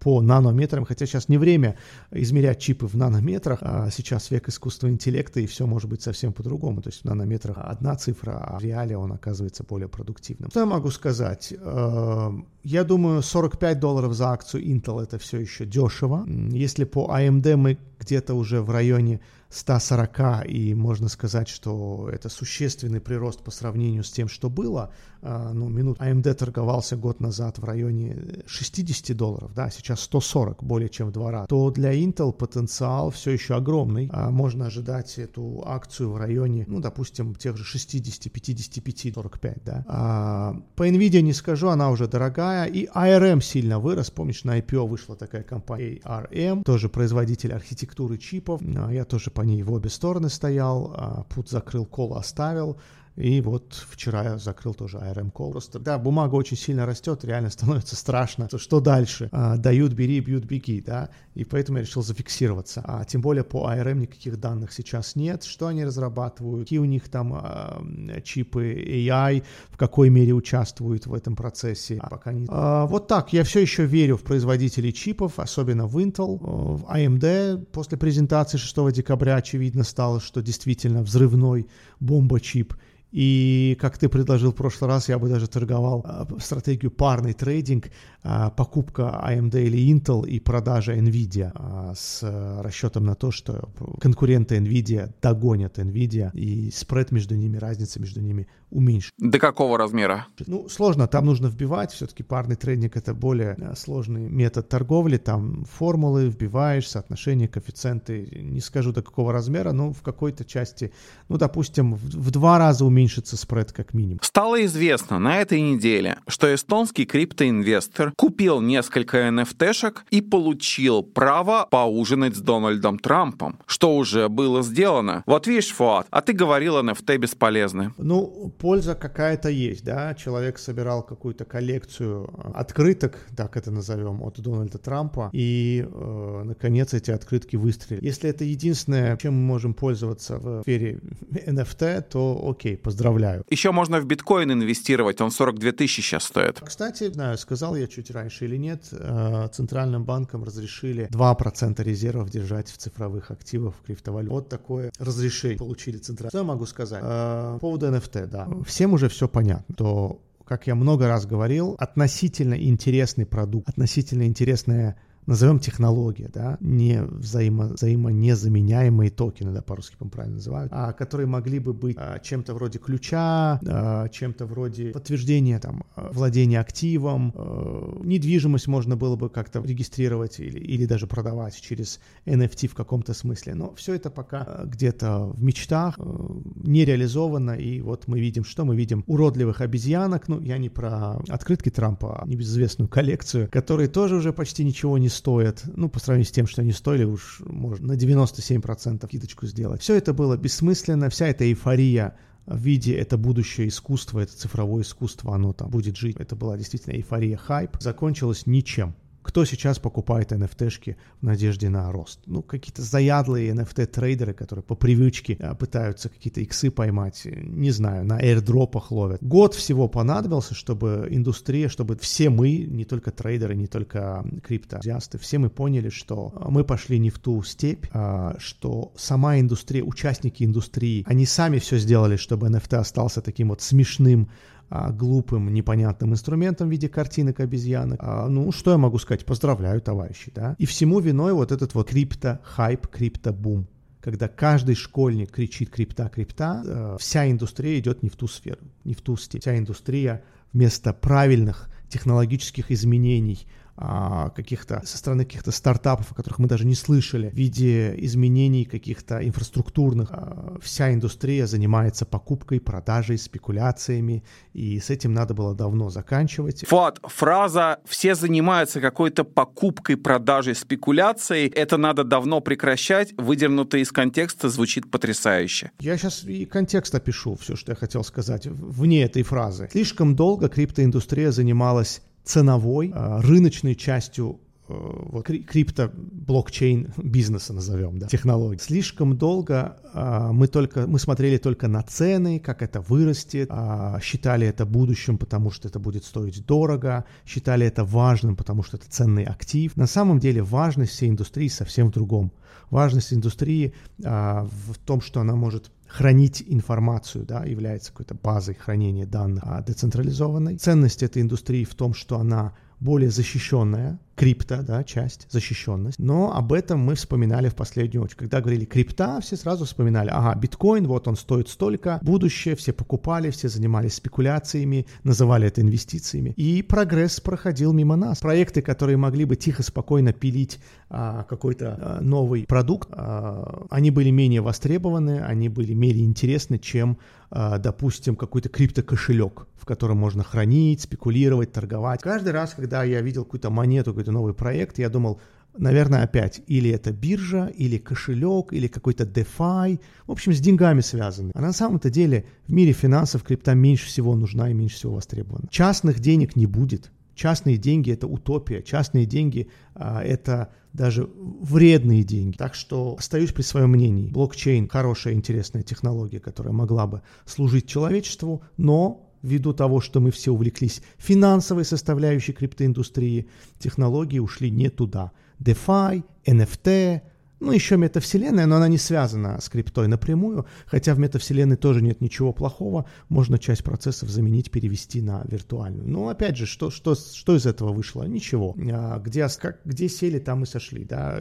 по 0.00 0.20
нанометрам, 0.20 0.84
хотя 0.84 1.06
сейчас 1.06 1.28
не 1.28 1.38
время 1.38 1.76
измерять 2.10 2.60
чипы 2.60 2.86
в 2.86 2.94
нанометрах, 2.94 3.58
а 3.62 3.90
сейчас 3.90 4.30
век 4.30 4.48
искусственного 4.48 4.94
интеллекта, 4.94 5.40
и 5.40 5.46
все 5.46 5.66
может 5.66 5.88
быть 5.88 6.02
совсем 6.02 6.32
по-другому. 6.32 6.82
То 6.82 6.88
есть 6.88 7.02
в 7.02 7.04
нанометрах 7.04 7.58
одна 7.58 7.94
цифра, 7.96 8.38
а 8.38 8.58
в 8.58 8.62
реале 8.62 8.95
он 8.98 9.12
оказывается 9.12 9.64
более 9.64 9.88
продуктивным. 9.88 10.50
Что 10.50 10.60
я 10.60 10.66
могу 10.66 10.90
сказать? 10.90 11.52
Э, 11.56 12.30
я 12.64 12.84
думаю, 12.84 13.22
45 13.22 13.80
долларов 13.80 14.14
за 14.14 14.30
акцию 14.30 14.64
Intel 14.64 15.02
это 15.02 15.18
все 15.18 15.38
еще 15.38 15.66
дешево. 15.66 16.26
Если 16.50 16.84
по 16.84 17.08
AMD 17.16 17.56
мы 17.56 17.78
где-то 18.06 18.34
уже 18.34 18.62
в 18.62 18.70
районе 18.70 19.20
140, 19.50 20.48
и 20.48 20.74
можно 20.74 21.08
сказать, 21.08 21.48
что 21.48 22.08
это 22.12 22.28
существенный 22.28 23.00
прирост 23.00 23.42
по 23.42 23.50
сравнению 23.50 24.04
с 24.04 24.10
тем, 24.10 24.28
что 24.28 24.50
было. 24.50 24.92
А, 25.22 25.52
ну, 25.52 25.68
минут 25.68 25.98
AMD 25.98 26.34
торговался 26.34 26.96
год 26.96 27.20
назад 27.20 27.58
в 27.58 27.64
районе 27.64 28.44
60 28.46 29.16
долларов, 29.16 29.52
да, 29.54 29.70
сейчас 29.70 30.00
140, 30.00 30.62
более 30.62 30.88
чем 30.88 31.08
в 31.08 31.12
два 31.12 31.30
раза. 31.30 31.46
То 31.46 31.70
для 31.70 31.94
Intel 31.94 32.32
потенциал 32.32 33.10
все 33.10 33.32
еще 33.32 33.54
огромный. 33.54 34.08
А 34.12 34.30
можно 34.30 34.66
ожидать 34.66 35.18
эту 35.18 35.62
акцию 35.66 36.10
в 36.10 36.16
районе, 36.16 36.64
ну, 36.68 36.80
допустим, 36.80 37.34
тех 37.34 37.56
же 37.56 37.64
60, 37.64 38.30
55, 38.32 39.14
45, 39.14 39.64
да. 39.64 39.84
А, 39.88 40.56
по 40.74 40.88
Nvidia 40.88 41.22
не 41.22 41.32
скажу, 41.32 41.68
она 41.68 41.90
уже 41.90 42.08
дорогая. 42.08 42.66
И 42.66 42.86
ARM 42.86 43.40
сильно 43.42 43.78
вырос. 43.78 44.10
Помнишь, 44.10 44.44
на 44.44 44.58
IPO 44.58 44.86
вышла 44.86 45.16
такая 45.16 45.42
компания 45.42 46.00
ARM, 46.04 46.62
тоже 46.62 46.88
производитель 46.88 47.52
архитектуры 47.52 47.95
чипов. 48.18 48.60
А, 48.62 48.90
я 48.92 49.04
тоже 49.04 49.30
по 49.30 49.42
ней 49.42 49.62
в 49.62 49.72
обе 49.72 49.88
стороны 49.88 50.28
стоял, 50.28 50.92
а 50.96 51.24
пут 51.24 51.48
закрыл, 51.48 51.86
кол 51.86 52.16
оставил. 52.16 52.78
И 53.16 53.40
вот 53.40 53.72
вчера 53.90 54.24
я 54.24 54.38
закрыл 54.38 54.74
тоже 54.74 54.98
ARM 54.98 55.32
Call. 55.32 55.52
Просто, 55.52 55.78
да, 55.78 55.98
бумага 55.98 56.34
очень 56.34 56.56
сильно 56.56 56.84
растет, 56.84 57.24
реально 57.24 57.50
становится 57.50 57.96
страшно. 57.96 58.48
Что 58.54 58.80
дальше? 58.80 59.30
А, 59.32 59.56
дают, 59.56 59.92
бери, 59.94 60.20
бьют, 60.20 60.44
беги, 60.44 60.82
да? 60.82 61.08
И 61.34 61.44
поэтому 61.44 61.78
я 61.78 61.84
решил 61.84 62.02
зафиксироваться. 62.02 62.82
А 62.84 63.04
тем 63.04 63.22
более 63.22 63.42
по 63.42 63.70
ARM 63.70 64.00
никаких 64.00 64.38
данных 64.38 64.72
сейчас 64.72 65.16
нет. 65.16 65.44
Что 65.44 65.68
они 65.68 65.84
разрабатывают? 65.84 66.64
Какие 66.64 66.78
у 66.78 66.84
них 66.84 67.08
там 67.08 67.32
а, 67.34 67.82
чипы 68.22 68.74
AI? 68.74 69.44
В 69.70 69.78
какой 69.78 70.10
мере 70.10 70.34
участвуют 70.34 71.06
в 71.06 71.14
этом 71.14 71.36
процессе? 71.36 71.98
А, 72.02 72.10
пока 72.10 72.32
не... 72.32 72.46
А, 72.50 72.86
вот 72.86 73.08
так. 73.08 73.32
Я 73.32 73.44
все 73.44 73.60
еще 73.60 73.86
верю 73.86 74.18
в 74.18 74.22
производителей 74.22 74.92
чипов, 74.92 75.38
особенно 75.38 75.86
в 75.86 75.96
Intel. 75.98 76.38
В 76.38 76.84
AMD 76.84 77.66
после 77.72 77.96
презентации 77.96 78.58
6 78.58 78.92
декабря 78.92 79.36
очевидно 79.36 79.84
стало, 79.84 80.20
что 80.20 80.42
действительно 80.42 81.02
взрывной 81.02 81.66
бомба-чип 81.98 82.74
и, 83.12 83.76
как 83.80 83.98
ты 83.98 84.08
предложил 84.08 84.52
в 84.52 84.56
прошлый 84.56 84.90
раз, 84.90 85.08
я 85.08 85.18
бы 85.18 85.28
даже 85.28 85.46
торговал 85.46 86.04
а, 86.04 86.26
стратегию 86.40 86.90
парный 86.90 87.32
трейдинг, 87.34 87.90
а, 88.22 88.50
покупка 88.50 89.22
AMD 89.24 89.62
или 89.62 89.78
Intel 89.92 90.26
и 90.26 90.40
продажа 90.40 90.96
NVIDIA 90.96 91.52
а, 91.54 91.94
с 91.94 92.22
расчетом 92.62 93.04
на 93.04 93.14
то, 93.14 93.30
что 93.30 93.70
конкуренты 94.00 94.56
NVIDIA 94.56 95.12
догонят 95.22 95.78
NVIDIA, 95.78 96.30
и 96.34 96.70
спред 96.72 97.12
между 97.12 97.36
ними, 97.36 97.58
разница 97.58 98.00
между 98.00 98.20
ними 98.20 98.48
уменьшит. 98.70 99.12
До 99.18 99.38
какого 99.38 99.78
размера? 99.78 100.26
Ну, 100.46 100.68
сложно, 100.68 101.06
там 101.06 101.26
нужно 101.26 101.46
вбивать, 101.46 101.92
все-таки 101.92 102.22
парный 102.22 102.56
трейдинг 102.56 102.96
это 102.96 103.14
более 103.14 103.56
сложный 103.76 104.28
метод 104.28 104.68
торговли, 104.68 105.16
там 105.16 105.64
формулы 105.64 106.28
вбиваешь, 106.28 106.88
соотношения, 106.88 107.48
коэффициенты, 107.48 108.28
не 108.42 108.60
скажу 108.60 108.92
до 108.92 109.02
какого 109.02 109.32
размера, 109.32 109.72
но 109.72 109.92
в 109.92 110.02
какой-то 110.02 110.44
части, 110.44 110.92
ну, 111.28 111.38
допустим, 111.38 111.94
в, 111.94 112.00
в 112.00 112.30
два 112.30 112.58
раза 112.58 112.84
уменьшить 112.84 113.06
уменьшится 113.06 113.36
спред 113.36 113.72
как 113.72 113.94
минимум. 113.94 114.18
Стало 114.22 114.64
известно 114.64 115.18
на 115.18 115.36
этой 115.40 115.60
неделе, 115.60 116.18
что 116.26 116.52
эстонский 116.52 117.04
криптоинвестор 117.04 118.12
купил 118.16 118.60
несколько 118.60 119.28
NFT-шек 119.28 119.98
и 120.10 120.20
получил 120.20 121.02
право 121.02 121.66
поужинать 121.70 122.36
с 122.36 122.40
Дональдом 122.40 122.98
Трампом, 122.98 123.58
что 123.66 123.96
уже 123.96 124.28
было 124.28 124.62
сделано. 124.62 125.22
Вот 125.26 125.46
видишь, 125.46 125.72
Фуат, 125.72 126.06
а 126.10 126.20
ты 126.20 126.32
говорил, 126.32 126.78
NFT 126.78 127.18
бесполезны. 127.18 127.92
Ну, 127.98 128.52
польза 128.58 128.94
какая-то 128.94 129.48
есть, 129.48 129.84
да, 129.84 130.14
человек 130.14 130.58
собирал 130.58 131.02
какую-то 131.02 131.44
коллекцию 131.44 132.28
открыток, 132.54 133.18
так 133.36 133.56
это 133.56 133.70
назовем, 133.70 134.22
от 134.22 134.40
Дональда 134.40 134.78
Трампа, 134.78 135.30
и, 135.32 135.86
э, 135.86 136.42
наконец, 136.44 136.94
эти 136.94 137.10
открытки 137.10 137.56
выстрелили. 137.56 138.04
Если 138.04 138.30
это 138.30 138.44
единственное, 138.44 139.16
чем 139.16 139.34
мы 139.34 139.42
можем 139.42 139.74
пользоваться 139.74 140.38
в 140.38 140.62
сфере 140.62 141.00
NFT, 141.30 142.02
то 142.10 142.48
окей, 142.48 142.76
поздравляю. 142.76 143.44
Еще 143.50 143.72
можно 143.72 144.00
в 144.00 144.06
биткоин 144.06 144.52
инвестировать, 144.52 145.20
он 145.20 145.30
42 145.30 145.72
тысячи 145.72 146.00
сейчас 146.00 146.24
стоит. 146.24 146.60
Кстати, 146.60 147.12
знаю, 147.12 147.38
сказал 147.38 147.76
я 147.76 147.86
чуть 147.86 148.10
раньше 148.10 148.44
или 148.44 148.56
нет, 148.56 148.88
э, 148.92 149.48
центральным 149.52 150.04
банкам 150.04 150.44
разрешили 150.44 151.08
2% 151.10 151.82
резервов 151.82 152.30
держать 152.30 152.68
в 152.68 152.76
цифровых 152.76 153.30
активах 153.30 153.74
в 153.74 153.86
криптовалюте. 153.86 154.32
Вот 154.32 154.48
такое 154.48 154.90
разрешение 154.98 155.58
получили 155.58 155.98
центральные. 155.98 156.30
Что 156.30 156.38
я 156.38 156.44
могу 156.44 156.66
сказать? 156.66 157.02
Э, 157.02 157.52
по 157.54 157.58
поводу 157.60 157.86
NFT, 157.86 158.26
да. 158.26 158.45
Всем 158.66 158.92
уже 158.92 159.08
все 159.08 159.28
понятно, 159.28 159.74
то 159.74 160.20
как 160.44 160.66
я 160.66 160.74
много 160.74 161.08
раз 161.08 161.26
говорил, 161.26 161.74
относительно 161.78 162.54
интересный 162.54 163.26
продукт, 163.26 163.68
относительно 163.68 164.26
интересная 164.26 164.96
назовем 165.26 165.58
технология, 165.58 166.30
да, 166.32 166.56
не 166.60 167.02
взаимо, 167.02 167.68
взаимонезаменяемые 167.74 169.10
токены, 169.10 169.52
да, 169.52 169.62
по-русски 169.62 169.96
правильно 170.10 170.36
называют, 170.36 170.72
а 170.72 170.92
которые 170.92 171.26
могли 171.26 171.58
бы 171.58 171.72
быть 171.72 171.96
а, 171.98 172.18
чем-то 172.18 172.54
вроде 172.54 172.78
ключа, 172.78 173.60
а, 173.66 174.08
чем-то 174.08 174.46
вроде 174.46 174.90
подтверждения 174.90 175.58
там 175.58 175.84
владения 175.96 176.60
активом, 176.60 177.32
а, 177.34 178.00
недвижимость 178.04 178.66
можно 178.66 178.96
было 178.96 179.16
бы 179.16 179.28
как-то 179.28 179.60
регистрировать 179.60 180.38
или, 180.40 180.58
или 180.58 180.86
даже 180.86 181.06
продавать 181.06 181.60
через 181.60 182.00
NFT 182.24 182.68
в 182.68 182.74
каком-то 182.74 183.14
смысле, 183.14 183.54
но 183.54 183.74
все 183.74 183.94
это 183.94 184.10
пока 184.10 184.42
а, 184.42 184.64
где-то 184.64 185.32
в 185.34 185.42
мечтах, 185.42 185.96
а, 185.98 186.42
не 186.62 186.84
реализовано, 186.84 187.52
и 187.52 187.80
вот 187.80 188.06
мы 188.06 188.20
видим, 188.20 188.44
что 188.44 188.64
мы 188.64 188.76
видим 188.76 189.02
уродливых 189.06 189.60
обезьянок, 189.60 190.28
ну, 190.28 190.40
я 190.40 190.58
не 190.58 190.68
про 190.68 191.16
открытки 191.28 191.70
Трампа, 191.70 192.22
а 192.22 192.26
небезызвестную 192.26 192.88
коллекцию, 192.88 193.48
которые 193.50 193.88
тоже 193.88 194.16
уже 194.16 194.32
почти 194.32 194.64
ничего 194.64 194.98
не 194.98 195.08
стоят, 195.16 195.62
ну, 195.74 195.88
по 195.88 195.98
сравнению 195.98 196.28
с 196.28 196.32
тем, 196.32 196.46
что 196.46 196.62
они 196.62 196.72
стоили, 196.72 197.04
уж 197.04 197.40
можно 197.44 197.88
на 197.88 197.92
97% 197.96 199.06
скидочку 199.06 199.46
сделать. 199.46 199.82
Все 199.82 199.96
это 199.96 200.12
было 200.12 200.36
бессмысленно, 200.36 201.10
вся 201.10 201.28
эта 201.28 201.44
эйфория 201.44 202.16
в 202.46 202.58
виде 202.58 202.94
это 202.94 203.18
будущее 203.18 203.68
искусство, 203.68 204.20
это 204.20 204.36
цифровое 204.36 204.82
искусство, 204.82 205.34
оно 205.34 205.52
там 205.52 205.70
будет 205.70 205.96
жить. 205.96 206.16
Это 206.18 206.36
была 206.36 206.56
действительно 206.56 206.94
эйфория, 206.94 207.36
хайп. 207.36 207.76
Закончилось 207.80 208.46
ничем. 208.46 208.94
Кто 209.26 209.44
сейчас 209.44 209.80
покупает 209.80 210.30
NFT-шки 210.30 210.96
в 211.20 211.24
надежде 211.24 211.68
на 211.68 211.90
рост? 211.90 212.20
Ну, 212.26 212.42
какие-то 212.42 212.82
заядлые 212.82 213.52
NFT-трейдеры, 213.52 214.34
которые 214.34 214.62
по 214.62 214.76
привычке 214.76 215.36
а, 215.40 215.56
пытаются 215.56 216.08
какие-то 216.08 216.40
иксы 216.40 216.70
поймать, 216.70 217.22
не 217.24 217.72
знаю, 217.72 218.04
на 218.04 218.20
airdropах 218.20 218.92
ловят. 218.92 219.20
Год 219.24 219.54
всего 219.54 219.88
понадобился, 219.88 220.54
чтобы 220.54 221.08
индустрия, 221.10 221.68
чтобы 221.68 221.96
все 221.96 222.30
мы, 222.30 222.56
не 222.58 222.84
только 222.84 223.10
трейдеры, 223.10 223.56
не 223.56 223.66
только 223.66 224.24
криптоэнтузиасты, 224.44 225.18
все 225.18 225.38
мы 225.38 225.50
поняли, 225.50 225.88
что 225.88 226.32
а, 226.36 226.48
мы 226.48 226.62
пошли 226.62 227.00
не 227.00 227.10
в 227.10 227.18
ту 227.18 227.42
степь, 227.42 227.86
а, 227.92 228.36
что 228.38 228.92
сама 228.96 229.40
индустрия, 229.40 229.82
участники 229.82 230.44
индустрии, 230.44 231.04
они 231.04 231.26
сами 231.26 231.58
все 231.58 231.78
сделали, 231.78 232.14
чтобы 232.14 232.46
NFT 232.46 232.76
остался 232.76 233.20
таким 233.22 233.48
вот 233.48 233.60
смешным, 233.60 234.28
а, 234.28 234.55
глупым, 234.70 235.52
непонятным 235.52 236.12
инструментом 236.12 236.68
в 236.68 236.70
виде 236.70 236.88
картинок 236.88 237.40
обезьянок. 237.40 237.98
А, 238.02 238.28
ну, 238.28 238.52
что 238.52 238.72
я 238.72 238.78
могу 238.78 238.98
сказать? 238.98 239.24
Поздравляю, 239.24 239.80
товарищи, 239.80 240.32
да? 240.34 240.56
И 240.58 240.66
всему 240.66 241.00
виной 241.00 241.32
вот 241.32 241.52
этот 241.52 241.74
вот 241.74 241.88
крипто-хайп, 241.88 242.86
крипто-бум 242.88 243.68
когда 244.06 244.28
каждый 244.28 244.76
школьник 244.76 245.32
кричит 245.32 245.68
крипта, 245.68 246.08
крипта, 246.08 246.62
э, 246.64 246.96
вся 247.00 247.28
индустрия 247.28 247.76
идет 247.80 248.04
не 248.04 248.08
в 248.08 248.14
ту 248.14 248.28
сферу, 248.28 248.60
не 248.84 248.94
в 248.94 249.00
ту 249.00 249.16
степь. 249.16 249.40
Вся 249.40 249.58
индустрия 249.58 250.22
вместо 250.52 250.92
правильных 250.92 251.68
технологических 251.88 252.70
изменений, 252.70 253.48
а, 253.64 253.65
каких-то 253.76 254.82
со 254.86 254.96
стороны 254.96 255.24
каких-то 255.24 255.50
стартапов, 255.50 256.12
о 256.12 256.14
которых 256.14 256.38
мы 256.38 256.48
даже 256.48 256.64
не 256.64 256.74
слышали, 256.74 257.28
в 257.28 257.34
виде 257.34 257.94
изменений 257.98 258.64
каких-то 258.64 259.26
инфраструктурных. 259.26 260.08
А, 260.10 260.56
вся 260.62 260.92
индустрия 260.92 261.46
занимается 261.46 262.06
покупкой, 262.06 262.60
продажей, 262.60 263.18
спекуляциями, 263.18 264.24
и 264.54 264.80
с 264.80 264.90
этим 264.90 265.12
надо 265.12 265.34
было 265.34 265.54
давно 265.54 265.90
заканчивать. 265.90 266.64
Вот, 266.70 267.00
фраза 267.02 267.78
«все 267.84 268.14
занимаются 268.14 268.80
какой-то 268.80 269.24
покупкой, 269.24 269.96
продажей, 269.96 270.54
спекуляцией»— 270.54 271.48
это 271.54 271.76
надо 271.76 272.04
давно 272.04 272.40
прекращать, 272.40 273.12
выдернутое 273.18 273.82
из 273.82 273.92
контекста 273.92 274.48
звучит 274.48 274.90
потрясающе. 274.90 275.70
Я 275.80 275.98
сейчас 275.98 276.24
и 276.24 276.46
контекст 276.46 276.94
опишу, 276.94 277.36
все, 277.36 277.56
что 277.56 277.72
я 277.72 277.76
хотел 277.76 278.04
сказать 278.04 278.46
вне 278.46 279.04
этой 279.04 279.22
фразы. 279.22 279.68
Слишком 279.70 280.16
долго 280.16 280.48
криптоиндустрия 280.48 281.30
занималась 281.30 282.00
ценовой, 282.26 282.90
а, 282.92 283.22
рыночной 283.22 283.76
частью 283.76 284.40
э, 284.68 284.74
вот, 284.74 285.26
крипто 285.26 285.92
блокчейн 285.94 286.92
бизнеса 286.96 287.52
назовем, 287.52 288.00
да, 288.00 288.08
технологий. 288.08 288.60
Слишком 288.60 289.16
долго 289.16 289.76
а, 289.94 290.32
мы 290.32 290.48
только 290.48 290.88
мы 290.88 290.98
смотрели 290.98 291.38
только 291.38 291.68
на 291.68 291.82
цены, 291.82 292.40
как 292.40 292.62
это 292.62 292.80
вырастет, 292.80 293.48
а, 293.50 294.00
считали 294.02 294.46
это 294.46 294.66
будущим, 294.66 295.18
потому 295.18 295.52
что 295.52 295.68
это 295.68 295.78
будет 295.78 296.04
стоить 296.04 296.44
дорого, 296.44 297.04
считали 297.24 297.64
это 297.64 297.84
важным, 297.84 298.34
потому 298.34 298.64
что 298.64 298.76
это 298.76 298.86
ценный 298.90 299.24
актив. 299.24 299.76
На 299.76 299.86
самом 299.86 300.18
деле 300.18 300.42
важность 300.42 300.92
всей 300.92 301.08
индустрии 301.08 301.48
совсем 301.48 301.88
в 301.88 301.92
другом. 301.92 302.32
Важность 302.70 303.12
индустрии 303.12 303.72
а, 304.04 304.48
в 304.66 304.78
том, 304.78 305.00
что 305.00 305.20
она 305.20 305.36
может 305.36 305.70
хранить 305.88 306.42
информацию, 306.46 307.24
да, 307.24 307.44
является 307.44 307.90
какой-то 307.92 308.14
базой 308.14 308.54
хранения 308.54 309.06
данных 309.06 309.42
а, 309.46 309.62
децентрализованной. 309.62 310.56
Ценность 310.58 311.02
этой 311.02 311.22
индустрии 311.22 311.64
в 311.64 311.74
том, 311.74 311.94
что 311.94 312.18
она 312.18 312.54
более 312.80 313.10
защищенная, 313.10 313.98
крипта, 314.16 314.62
да, 314.62 314.82
часть, 314.82 315.26
защищенность. 315.30 315.98
Но 315.98 316.34
об 316.34 316.52
этом 316.52 316.80
мы 316.80 316.94
вспоминали 316.94 317.48
в 317.48 317.54
последнюю 317.54 318.02
очередь. 318.02 318.18
Когда 318.18 318.40
говорили 318.40 318.64
крипта, 318.64 319.20
все 319.20 319.36
сразу 319.36 319.66
вспоминали, 319.66 320.08
ага, 320.10 320.34
биткоин, 320.34 320.86
вот 320.86 321.06
он 321.06 321.16
стоит 321.16 321.48
столько, 321.48 322.00
будущее, 322.02 322.56
все 322.56 322.72
покупали, 322.72 323.30
все 323.30 323.48
занимались 323.48 323.94
спекуляциями, 323.94 324.86
называли 325.04 325.46
это 325.46 325.60
инвестициями. 325.60 326.30
И 326.36 326.62
прогресс 326.62 327.20
проходил 327.20 327.72
мимо 327.72 327.96
нас. 327.96 328.20
Проекты, 328.20 328.62
которые 328.62 328.96
могли 328.96 329.24
бы 329.26 329.36
тихо, 329.36 329.62
спокойно 329.62 330.12
пилить 330.12 330.58
а, 330.88 331.24
какой-то 331.24 331.78
а, 331.78 332.00
новый 332.00 332.46
продукт, 332.46 332.88
а, 332.92 333.66
они 333.70 333.90
были 333.90 334.10
менее 334.10 334.40
востребованы, 334.40 335.20
они 335.20 335.48
были 335.48 335.74
менее 335.74 336.06
интересны, 336.06 336.58
чем, 336.58 336.98
а, 337.30 337.58
допустим, 337.58 338.16
какой-то 338.16 338.48
криптокошелек, 338.48 339.46
в 339.56 339.66
котором 339.66 339.98
можно 339.98 340.22
хранить, 340.22 340.82
спекулировать, 340.82 341.52
торговать. 341.52 342.02
Каждый 342.02 342.32
раз, 342.32 342.54
когда 342.54 342.84
я 342.84 343.00
видел 343.00 343.24
какую-то 343.24 343.50
монету, 343.50 343.92
какой-то 344.06 344.12
новый 344.12 344.34
проект, 344.34 344.78
я 344.78 344.88
думал, 344.88 345.20
наверное, 345.58 346.04
опять, 346.04 346.42
или 346.48 346.70
это 346.70 346.92
биржа, 346.92 347.46
или 347.58 347.78
кошелек, 347.78 348.52
или 348.52 348.68
какой-то 348.68 349.04
DeFi, 349.04 349.78
в 350.06 350.10
общем, 350.10 350.32
с 350.32 350.40
деньгами 350.40 350.82
связаны. 350.82 351.32
А 351.34 351.40
на 351.40 351.52
самом-то 351.52 351.90
деле 351.90 352.24
в 352.48 352.52
мире 352.52 352.72
финансов 352.72 353.22
крипта 353.22 353.54
меньше 353.54 353.86
всего 353.86 354.14
нужна 354.14 354.50
и 354.50 354.54
меньше 354.54 354.76
всего 354.76 354.94
востребована. 354.94 355.48
Частных 355.50 356.00
денег 356.00 356.36
не 356.36 356.46
будет. 356.46 356.90
Частные 357.14 357.56
деньги– 357.56 357.90
это 357.92 358.06
утопия. 358.06 358.62
Частные 358.62 359.06
деньги 359.06 359.48
а,– 359.74 360.02
это 360.04 360.50
даже 360.74 361.08
вредные 361.40 362.04
деньги. 362.04 362.36
Так 362.36 362.54
что 362.54 362.94
остаюсь 362.98 363.32
при 363.32 363.42
своем 363.42 363.70
мнении. 363.70 364.10
Блокчейн– 364.10 364.68
хорошая, 364.70 365.14
интересная 365.14 365.62
технология, 365.62 366.20
которая 366.20 366.52
могла 366.52 366.86
бы 366.86 367.00
служить 367.24 367.66
человечеству, 367.66 368.42
но 368.58 369.05
ввиду 369.26 369.52
того, 369.52 369.80
что 369.80 370.00
мы 370.00 370.10
все 370.10 370.30
увлеклись 370.32 370.82
финансовой 370.98 371.64
составляющей 371.64 372.32
криптоиндустрии, 372.32 373.28
технологии 373.58 374.20
ушли 374.20 374.50
не 374.50 374.70
туда. 374.70 375.12
DeFi, 375.40 376.04
NFT, 376.24 377.02
ну, 377.38 377.52
еще 377.52 377.76
метавселенная, 377.76 378.46
но 378.46 378.56
она 378.56 378.68
не 378.68 378.78
связана 378.78 379.40
с 379.40 379.48
криптой 379.48 379.88
напрямую, 379.88 380.46
хотя 380.66 380.94
в 380.94 380.98
метавселенной 380.98 381.56
тоже 381.56 381.82
нет 381.82 382.00
ничего 382.00 382.32
плохого, 382.32 382.86
можно 383.08 383.38
часть 383.38 383.62
процессов 383.62 384.08
заменить, 384.08 384.50
перевести 384.50 385.02
на 385.02 385.22
виртуальную. 385.28 385.86
Но 385.86 386.08
опять 386.08 386.36
же, 386.36 386.46
что, 386.46 386.70
что, 386.70 386.94
что 386.94 387.36
из 387.36 387.46
этого 387.46 387.72
вышло? 387.72 388.04
Ничего. 388.04 388.54
А, 388.72 388.98
где, 388.98 389.26
как, 389.38 389.60
где 389.64 389.88
сели, 389.88 390.18
там 390.18 390.44
и 390.44 390.46
сошли. 390.46 390.84
Да? 390.84 391.20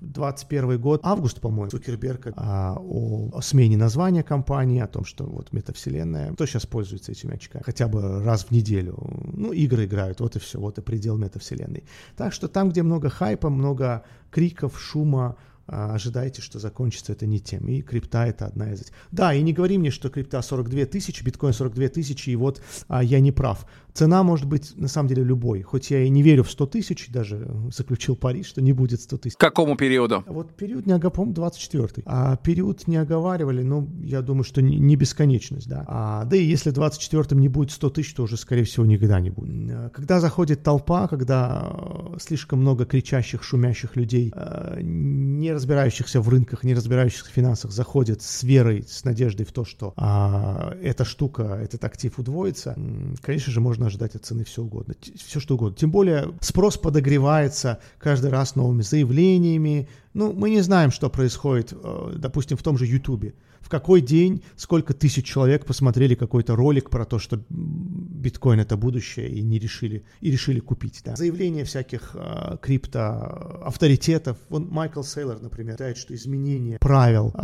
21 0.00 0.70
э, 0.70 0.78
год, 0.78 1.00
август, 1.02 1.40
по-моему, 1.40 1.70
Цукерберг 1.70 2.28
а, 2.36 2.76
о, 2.78 3.30
о 3.32 3.40
смене 3.40 3.76
названия 3.76 4.22
компании, 4.22 4.80
о 4.80 4.86
том, 4.86 5.04
что 5.04 5.24
вот 5.24 5.52
метавселенная, 5.52 6.32
кто 6.34 6.46
сейчас 6.46 6.66
пользуется 6.66 7.12
этими 7.12 7.34
очками? 7.34 7.64
Хотя 7.64 7.88
бы 7.88 8.22
раз 8.22 8.44
в 8.44 8.50
неделю. 8.52 8.96
Ну, 9.32 9.52
игры 9.52 9.86
играют, 9.86 10.20
вот 10.20 10.36
и 10.36 10.38
все, 10.38 10.60
вот 10.60 10.78
и 10.78 10.82
предел 10.82 11.16
метавселенной. 11.16 11.84
Так 12.16 12.32
что 12.32 12.46
там, 12.46 12.70
где 12.70 12.82
много 12.82 13.08
хайпа, 13.08 13.50
много 13.50 14.04
криков, 14.30 14.80
шума, 14.80 15.31
ожидайте, 15.66 16.42
что 16.42 16.58
закончится 16.58 17.12
это 17.12 17.26
не 17.26 17.40
тем. 17.40 17.68
И 17.68 17.82
крипта 17.82 18.26
это 18.26 18.46
одна 18.46 18.72
из 18.72 18.82
этих. 18.82 18.92
Да, 19.10 19.34
и 19.34 19.42
не 19.42 19.52
говори 19.52 19.78
мне, 19.78 19.90
что 19.90 20.10
крипта 20.10 20.42
42 20.42 20.86
тысячи, 20.86 21.22
биткоин 21.22 21.52
42 21.52 21.88
тысячи, 21.88 22.30
и 22.30 22.36
вот 22.36 22.62
а, 22.88 23.02
я 23.02 23.20
не 23.20 23.32
прав. 23.32 23.66
Цена 23.94 24.22
может 24.22 24.46
быть 24.46 24.72
на 24.76 24.88
самом 24.88 25.08
деле 25.08 25.22
любой. 25.22 25.62
Хоть 25.62 25.90
я 25.90 26.02
и 26.02 26.08
не 26.08 26.22
верю 26.22 26.44
в 26.44 26.50
100 26.50 26.66
тысяч, 26.66 27.08
даже 27.10 27.48
заключил 27.74 28.16
пари, 28.16 28.42
что 28.42 28.62
не 28.62 28.72
будет 28.72 29.00
100 29.00 29.18
тысяч. 29.18 29.36
К 29.36 29.40
какому 29.40 29.76
периоду? 29.76 30.24
Вот 30.26 30.54
период 30.54 30.86
не 30.86 30.92
оговаривали, 30.92 31.34
24 31.34 31.88
А 32.06 32.36
период 32.36 32.86
не 32.86 32.96
оговаривали, 32.96 33.62
ну, 33.62 33.88
я 34.02 34.22
думаю, 34.22 34.44
что 34.44 34.62
не, 34.62 34.78
не 34.78 34.96
бесконечность, 34.96 35.68
да. 35.68 35.84
А, 35.86 36.24
да 36.24 36.36
и 36.36 36.44
если 36.44 36.72
24-м 36.72 37.38
не 37.38 37.48
будет 37.48 37.70
100 37.70 37.90
тысяч, 37.90 38.14
то 38.14 38.22
уже, 38.22 38.36
скорее 38.36 38.64
всего, 38.64 38.86
никогда 38.86 39.20
не 39.20 39.30
будет. 39.30 39.92
Когда 39.92 40.20
заходит 40.20 40.62
толпа, 40.62 41.08
когда 41.08 41.72
э, 41.72 42.18
слишком 42.20 42.60
много 42.60 42.86
кричащих, 42.86 43.42
шумящих 43.42 43.96
людей, 43.96 44.32
э, 44.34 44.78
не 44.82 45.52
разбирающихся 45.52 46.20
в 46.20 46.28
рынках, 46.28 46.64
не 46.64 46.74
разбирающихся 46.74 47.30
в 47.30 47.34
финансах, 47.34 47.72
заходят 47.72 48.22
с 48.22 48.42
верой, 48.42 48.84
с 48.88 49.04
надеждой 49.04 49.44
в 49.44 49.52
то, 49.52 49.64
что 49.64 49.92
а, 49.96 50.74
эта 50.82 51.04
штука, 51.04 51.58
этот 51.62 51.84
актив 51.84 52.18
удвоится, 52.18 52.76
конечно 53.20 53.52
же, 53.52 53.60
можно 53.60 53.81
ожидать 53.86 54.14
от 54.14 54.24
цены 54.24 54.44
все 54.44 54.62
угодно, 54.62 54.94
все 55.16 55.40
что 55.40 55.54
угодно. 55.54 55.76
Тем 55.76 55.90
более 55.90 56.32
спрос 56.40 56.76
подогревается 56.76 57.78
каждый 57.98 58.30
раз 58.30 58.56
новыми 58.56 58.82
заявлениями. 58.82 59.88
Ну, 60.14 60.32
мы 60.32 60.50
не 60.50 60.60
знаем, 60.60 60.90
что 60.90 61.10
происходит, 61.10 61.72
э, 61.72 62.12
допустим, 62.16 62.56
в 62.56 62.62
том 62.62 62.78
же 62.78 62.86
Ютубе 62.86 63.34
в 63.62 63.68
какой 63.68 64.00
день 64.00 64.42
сколько 64.56 64.92
тысяч 64.92 65.24
человек 65.24 65.64
посмотрели 65.64 66.14
какой-то 66.14 66.56
ролик 66.56 66.90
про 66.90 67.04
то, 67.04 67.18
что 67.18 67.40
биткоин 68.22 68.60
это 68.60 68.76
будущее 68.76 69.28
и 69.28 69.42
не 69.42 69.58
решили 69.58 70.04
и 70.20 70.30
решили 70.30 70.60
купить. 70.60 71.02
Да. 71.04 71.16
Заявления 71.16 71.64
всяких 71.64 72.12
э, 72.14 72.56
крипто 72.62 73.60
авторитетов. 73.64 74.38
Вон 74.48 74.68
Майкл 74.68 75.02
Сейлор, 75.02 75.40
например, 75.40 75.74
считает, 75.74 75.96
что 75.96 76.14
изменение 76.14 76.78
правил 76.78 77.32
э, 77.34 77.40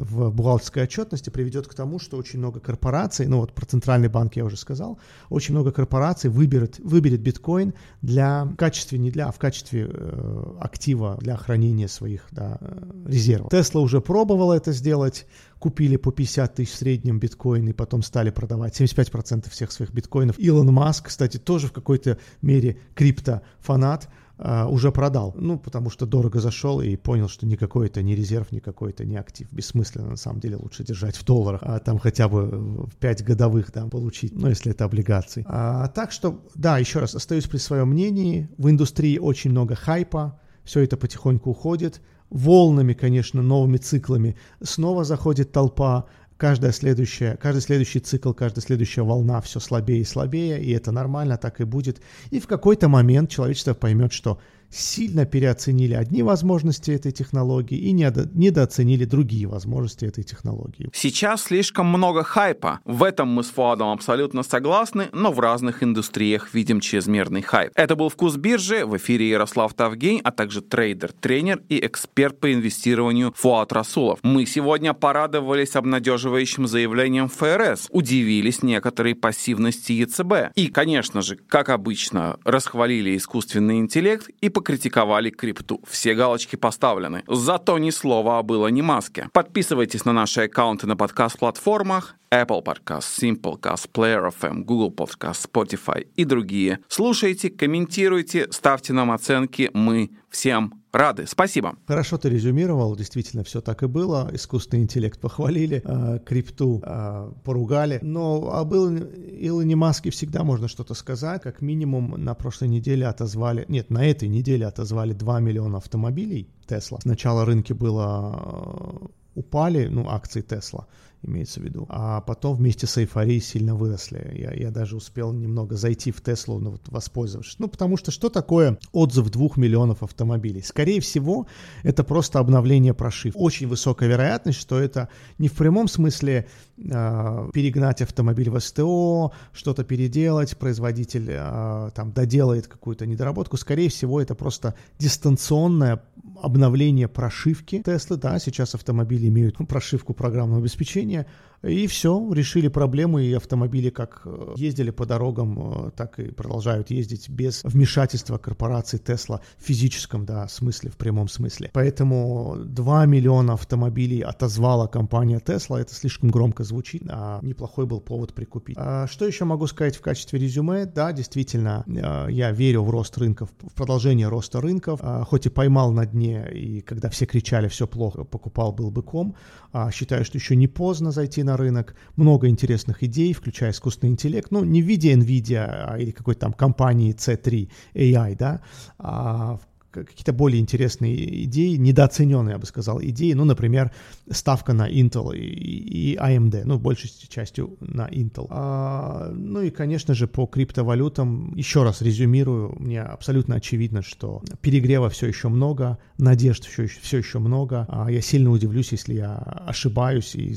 в 0.00 0.30
бухгалтерской 0.30 0.84
отчетности 0.84 1.30
приведет 1.30 1.68
к 1.68 1.74
тому, 1.74 1.98
что 1.98 2.16
очень 2.16 2.38
много 2.38 2.60
корпораций, 2.60 3.26
ну 3.26 3.38
вот 3.38 3.52
про 3.52 3.66
центральный 3.66 4.08
банк 4.08 4.36
я 4.36 4.44
уже 4.44 4.56
сказал, 4.56 4.98
очень 5.28 5.54
много 5.54 5.72
корпораций 5.72 6.30
выберет, 6.30 6.78
выберет 6.78 7.20
биткоин 7.20 7.74
для 8.02 8.44
в 8.44 8.56
качестве 8.56 8.98
не 8.98 9.10
для, 9.10 9.28
а 9.28 9.32
в 9.32 9.38
качестве 9.38 9.88
э, 9.92 10.44
актива 10.60 11.18
для 11.20 11.36
хранения 11.36 11.88
своих 11.88 12.26
да, 12.30 12.58
резервов. 13.06 13.50
Тесла 13.50 13.80
уже 13.82 14.00
пробовала 14.00 14.54
это 14.54 14.72
сделать, 14.72 15.26
купили 15.60 15.96
по 15.96 16.10
50 16.10 16.54
тысяч 16.54 16.72
в 16.72 16.76
среднем 16.76 17.20
биткоин 17.20 17.68
и 17.68 17.72
потом 17.72 18.02
стали 18.02 18.30
продавать 18.30 18.80
75% 18.80 19.48
всех 19.50 19.70
своих 19.70 19.92
биткоинов. 19.92 20.38
Илон 20.38 20.72
Маск, 20.72 21.08
кстати, 21.08 21.36
тоже 21.36 21.68
в 21.68 21.72
какой-то 21.72 22.18
мере 22.42 22.78
криптофанат, 22.94 24.08
Uh, 24.42 24.66
уже 24.70 24.90
продал. 24.90 25.34
Ну, 25.36 25.58
потому 25.58 25.90
что 25.90 26.06
дорого 26.06 26.40
зашел 26.40 26.80
и 26.80 26.96
понял, 26.96 27.28
что 27.28 27.44
никакой 27.44 27.88
это 27.88 28.02
не 28.02 28.16
резерв, 28.16 28.52
никакой 28.52 28.88
это 28.88 29.04
не 29.04 29.18
актив. 29.18 29.46
Бессмысленно, 29.52 30.08
на 30.08 30.16
самом 30.16 30.40
деле, 30.40 30.56
лучше 30.56 30.82
держать 30.82 31.14
в 31.14 31.26
долларах, 31.26 31.60
а 31.62 31.78
там 31.78 31.98
хотя 31.98 32.26
бы 32.26 32.46
в 32.86 32.96
5 33.00 33.22
годовых 33.22 33.70
там 33.70 33.90
получить, 33.90 34.32
ну, 34.32 34.48
если 34.48 34.70
это 34.72 34.86
облигации. 34.86 35.44
А, 35.46 35.88
так 35.88 36.10
что, 36.10 36.42
да, 36.54 36.78
еще 36.78 37.00
раз, 37.00 37.14
остаюсь 37.14 37.44
при 37.48 37.58
своем 37.58 37.88
мнении. 37.88 38.48
В 38.56 38.70
индустрии 38.70 39.18
очень 39.18 39.50
много 39.50 39.74
хайпа, 39.74 40.40
все 40.64 40.80
это 40.80 40.96
потихоньку 40.96 41.50
уходит 41.50 42.00
волнами, 42.30 42.94
конечно, 42.94 43.42
новыми 43.42 43.76
циклами. 43.76 44.36
Снова 44.62 45.04
заходит 45.04 45.52
толпа, 45.52 46.06
каждая 46.36 46.72
следующая, 46.72 47.36
каждый 47.36 47.60
следующий 47.60 48.00
цикл, 48.00 48.32
каждая 48.32 48.64
следующая 48.64 49.02
волна 49.02 49.40
все 49.42 49.60
слабее 49.60 50.00
и 50.00 50.04
слабее, 50.04 50.62
и 50.62 50.70
это 50.72 50.90
нормально, 50.90 51.36
так 51.36 51.60
и 51.60 51.64
будет. 51.64 52.00
И 52.30 52.40
в 52.40 52.46
какой-то 52.46 52.88
момент 52.88 53.30
человечество 53.30 53.74
поймет, 53.74 54.12
что 54.12 54.40
сильно 54.70 55.26
переоценили 55.26 55.94
одни 55.94 56.22
возможности 56.22 56.90
этой 56.90 57.12
технологии 57.12 57.76
и 57.76 57.92
недооценили 57.92 59.04
другие 59.04 59.46
возможности 59.46 60.04
этой 60.04 60.24
технологии. 60.24 60.88
Сейчас 60.92 61.44
слишком 61.44 61.86
много 61.86 62.22
хайпа. 62.22 62.80
В 62.84 63.02
этом 63.02 63.28
мы 63.28 63.42
с 63.42 63.48
Фуадом 63.48 63.88
абсолютно 63.88 64.42
согласны, 64.42 65.08
но 65.12 65.32
в 65.32 65.40
разных 65.40 65.82
индустриях 65.82 66.54
видим 66.54 66.80
чрезмерный 66.80 67.42
хайп. 67.42 67.72
Это 67.74 67.96
был 67.96 68.08
«Вкус 68.08 68.36
биржи», 68.36 68.86
в 68.86 68.96
эфире 68.96 69.28
Ярослав 69.28 69.74
Тавгень, 69.74 70.20
а 70.22 70.30
также 70.30 70.60
трейдер, 70.60 71.12
тренер 71.12 71.62
и 71.68 71.84
эксперт 71.84 72.38
по 72.38 72.52
инвестированию 72.52 73.32
Фуад 73.36 73.72
Расулов. 73.72 74.20
Мы 74.22 74.46
сегодня 74.46 74.94
порадовались 74.94 75.76
обнадеживающим 75.76 76.66
заявлением 76.66 77.28
ФРС, 77.28 77.88
удивились 77.90 78.62
некоторой 78.62 79.14
пассивности 79.14 79.92
ЕЦБ 79.92 80.54
и, 80.54 80.68
конечно 80.68 81.22
же, 81.22 81.36
как 81.36 81.70
обычно, 81.70 82.38
расхвалили 82.44 83.16
искусственный 83.16 83.78
интеллект 83.78 84.28
и 84.40 84.48
покритиковали 84.60 85.30
крипту. 85.30 85.80
Все 85.88 86.14
галочки 86.14 86.56
поставлены. 86.56 87.22
Зато 87.26 87.78
ни 87.78 87.90
слова 87.90 88.38
о 88.38 88.42
было 88.42 88.68
ни 88.68 88.82
маске. 88.82 89.28
Подписывайтесь 89.32 90.04
на 90.04 90.12
наши 90.12 90.42
аккаунты 90.42 90.86
на 90.86 90.96
подкаст-платформах 90.96 92.16
Apple 92.30 92.62
Podcast, 92.62 93.06
Simplecast, 93.18 93.88
Player 93.90 94.30
FM, 94.30 94.64
Google 94.64 94.94
Podcast, 94.94 95.48
Spotify 95.50 96.06
и 96.14 96.24
другие. 96.24 96.80
Слушайте, 96.88 97.48
комментируйте, 97.48 98.48
ставьте 98.50 98.92
нам 98.92 99.10
оценки. 99.10 99.70
Мы 99.72 100.10
всем 100.28 100.79
рады. 100.92 101.26
Спасибо. 101.26 101.76
Хорошо 101.86 102.18
ты 102.18 102.28
резюмировал, 102.28 102.96
действительно 102.96 103.44
все 103.44 103.60
так 103.60 103.82
и 103.82 103.86
было. 103.86 104.30
Искусственный 104.32 104.82
интеллект 104.82 105.20
похвалили, 105.20 105.82
э, 105.84 106.18
крипту 106.24 106.82
э, 106.84 107.32
поругали. 107.44 107.98
Но 108.02 108.50
об 108.52 108.74
Илоне 108.74 109.76
Маске 109.76 110.10
всегда 110.10 110.44
можно 110.44 110.68
что-то 110.68 110.94
сказать. 110.94 111.42
Как 111.42 111.60
минимум 111.60 112.14
на 112.22 112.34
прошлой 112.34 112.68
неделе 112.68 113.06
отозвали, 113.06 113.64
нет, 113.68 113.90
на 113.90 114.04
этой 114.04 114.28
неделе 114.28 114.66
отозвали 114.66 115.12
2 115.12 115.40
миллиона 115.40 115.78
автомобилей 115.78 116.48
Тесла. 116.66 116.98
Сначала 117.02 117.44
рынки 117.44 117.72
было 117.72 119.10
упали, 119.34 119.86
ну, 119.86 120.08
акции 120.08 120.42
Тесла 120.42 120.86
имеется 121.22 121.60
в 121.60 121.64
виду. 121.64 121.86
А 121.88 122.20
потом 122.20 122.56
вместе 122.56 122.86
с 122.86 122.96
эйфорией 122.98 123.40
сильно 123.40 123.74
выросли. 123.74 124.34
Я, 124.36 124.52
я 124.52 124.70
даже 124.70 124.96
успел 124.96 125.32
немного 125.32 125.76
зайти 125.76 126.10
в 126.12 126.20
Теслу, 126.22 126.58
ну, 126.58 126.70
вот, 126.72 126.82
воспользовавшись. 126.88 127.58
Ну, 127.58 127.68
потому 127.68 127.96
что 127.96 128.10
что 128.10 128.28
такое 128.28 128.78
отзыв 128.92 129.30
двух 129.30 129.56
миллионов 129.56 130.02
автомобилей? 130.02 130.62
Скорее 130.62 131.00
всего, 131.00 131.46
это 131.82 132.04
просто 132.04 132.38
обновление 132.38 132.94
прошивки. 132.94 133.38
Очень 133.38 133.68
высокая 133.68 134.08
вероятность, 134.08 134.58
что 134.58 134.78
это 134.78 135.08
не 135.38 135.48
в 135.48 135.52
прямом 135.52 135.88
смысле 135.88 136.48
э, 136.78 137.50
перегнать 137.52 138.02
автомобиль 138.02 138.50
в 138.50 138.58
СТО, 138.58 139.32
что-то 139.52 139.84
переделать, 139.84 140.56
производитель 140.56 141.26
э, 141.28 141.90
там 141.94 142.12
доделает 142.12 142.66
какую-то 142.66 143.06
недоработку. 143.06 143.56
Скорее 143.56 143.88
всего, 143.88 144.20
это 144.20 144.34
просто 144.34 144.74
дистанционное 144.98 146.02
обновление 146.42 147.08
прошивки 147.08 147.82
Теслы. 147.82 148.16
Да, 148.16 148.38
сейчас 148.38 148.74
автомобили 148.74 149.28
имеют 149.28 149.56
прошивку 149.68 150.14
программного 150.14 150.60
обеспечения, 150.60 151.09
Virginia 151.10 151.26
и 151.62 151.86
все, 151.86 152.32
решили 152.32 152.68
проблему, 152.68 153.18
и 153.18 153.32
автомобили 153.34 153.90
как 153.90 154.22
э, 154.24 154.54
ездили 154.56 154.90
по 154.90 155.04
дорогам, 155.04 155.88
э, 155.88 155.90
так 155.94 156.18
и 156.18 156.30
продолжают 156.30 156.90
ездить 156.90 157.28
без 157.28 157.62
вмешательства 157.64 158.38
корпорации 158.38 158.98
Tesla 158.98 159.40
в 159.58 159.64
физическом 159.64 160.24
да, 160.24 160.48
смысле, 160.48 160.90
в 160.90 160.96
прямом 160.96 161.28
смысле. 161.28 161.70
Поэтому 161.74 162.56
2 162.64 163.06
миллиона 163.06 163.54
автомобилей 163.54 164.20
отозвала 164.20 164.86
компания 164.86 165.38
Tesla, 165.38 165.78
это 165.78 165.94
слишком 165.94 166.30
громко 166.30 166.64
звучит, 166.64 167.02
а 167.10 167.40
неплохой 167.42 167.84
был 167.84 168.00
повод 168.00 168.32
прикупить. 168.32 168.76
А 168.78 169.06
что 169.06 169.26
еще 169.26 169.44
могу 169.44 169.66
сказать 169.66 169.96
в 169.96 170.00
качестве 170.00 170.38
резюме? 170.38 170.86
Да, 170.86 171.12
действительно, 171.12 171.84
э, 171.86 172.28
я 172.30 172.52
верю 172.52 172.84
в 172.84 172.90
рост 172.90 173.18
рынков, 173.18 173.50
в 173.60 173.74
продолжение 173.74 174.28
роста 174.28 174.62
рынков, 174.62 175.00
а, 175.02 175.24
хоть 175.24 175.44
и 175.44 175.50
поймал 175.50 175.92
на 175.92 176.06
дне, 176.06 176.48
и 176.50 176.80
когда 176.80 177.10
все 177.10 177.26
кричали, 177.26 177.68
все 177.68 177.86
плохо, 177.86 178.24
покупал 178.24 178.72
был 178.72 178.90
быком, 178.90 179.34
а 179.72 179.90
считаю, 179.90 180.24
что 180.24 180.38
еще 180.38 180.56
не 180.56 180.66
поздно 180.66 181.10
зайти 181.10 181.42
на 181.42 181.49
рынок. 181.56 181.94
Много 182.16 182.48
интересных 182.48 183.02
идей, 183.02 183.32
включая 183.32 183.70
искусственный 183.70 184.12
интеллект. 184.12 184.50
Ну, 184.50 184.64
не 184.64 184.82
в 184.82 184.86
виде 184.86 185.12
NVIDIA 185.14 185.66
а, 185.68 185.98
или 185.98 186.10
какой-то 186.10 186.40
там 186.40 186.52
компании 186.52 187.14
C3 187.14 187.70
AI, 187.94 188.36
да, 188.36 188.60
а 188.98 189.58
какие-то 189.90 190.32
более 190.32 190.60
интересные 190.60 191.44
идеи, 191.44 191.76
недооцененные, 191.76 192.52
я 192.52 192.58
бы 192.58 192.66
сказал, 192.66 193.02
идеи, 193.02 193.32
ну, 193.32 193.44
например, 193.44 193.90
ставка 194.30 194.72
на 194.72 194.90
Intel 194.90 195.36
и, 195.36 195.40
и 195.40 196.16
AMD, 196.16 196.62
ну, 196.64 196.78
большей 196.78 197.10
частью 197.28 197.76
на 197.80 198.08
Intel. 198.08 198.46
А, 198.50 199.30
ну 199.32 199.62
и, 199.62 199.70
конечно 199.70 200.14
же, 200.14 200.26
по 200.26 200.46
криптовалютам, 200.46 201.54
еще 201.56 201.82
раз 201.82 202.02
резюмирую, 202.02 202.76
мне 202.78 203.02
абсолютно 203.02 203.56
очевидно, 203.56 204.02
что 204.02 204.42
перегрева 204.60 205.08
все 205.10 205.26
еще 205.26 205.48
много, 205.48 205.98
надежд 206.18 206.64
все 206.64 206.84
еще, 206.84 207.00
все 207.00 207.18
еще 207.18 207.38
много. 207.38 207.86
А 207.88 208.10
я 208.10 208.20
сильно 208.20 208.50
удивлюсь, 208.50 208.92
если 208.92 209.14
я 209.14 209.36
ошибаюсь, 209.36 210.34
и 210.34 210.56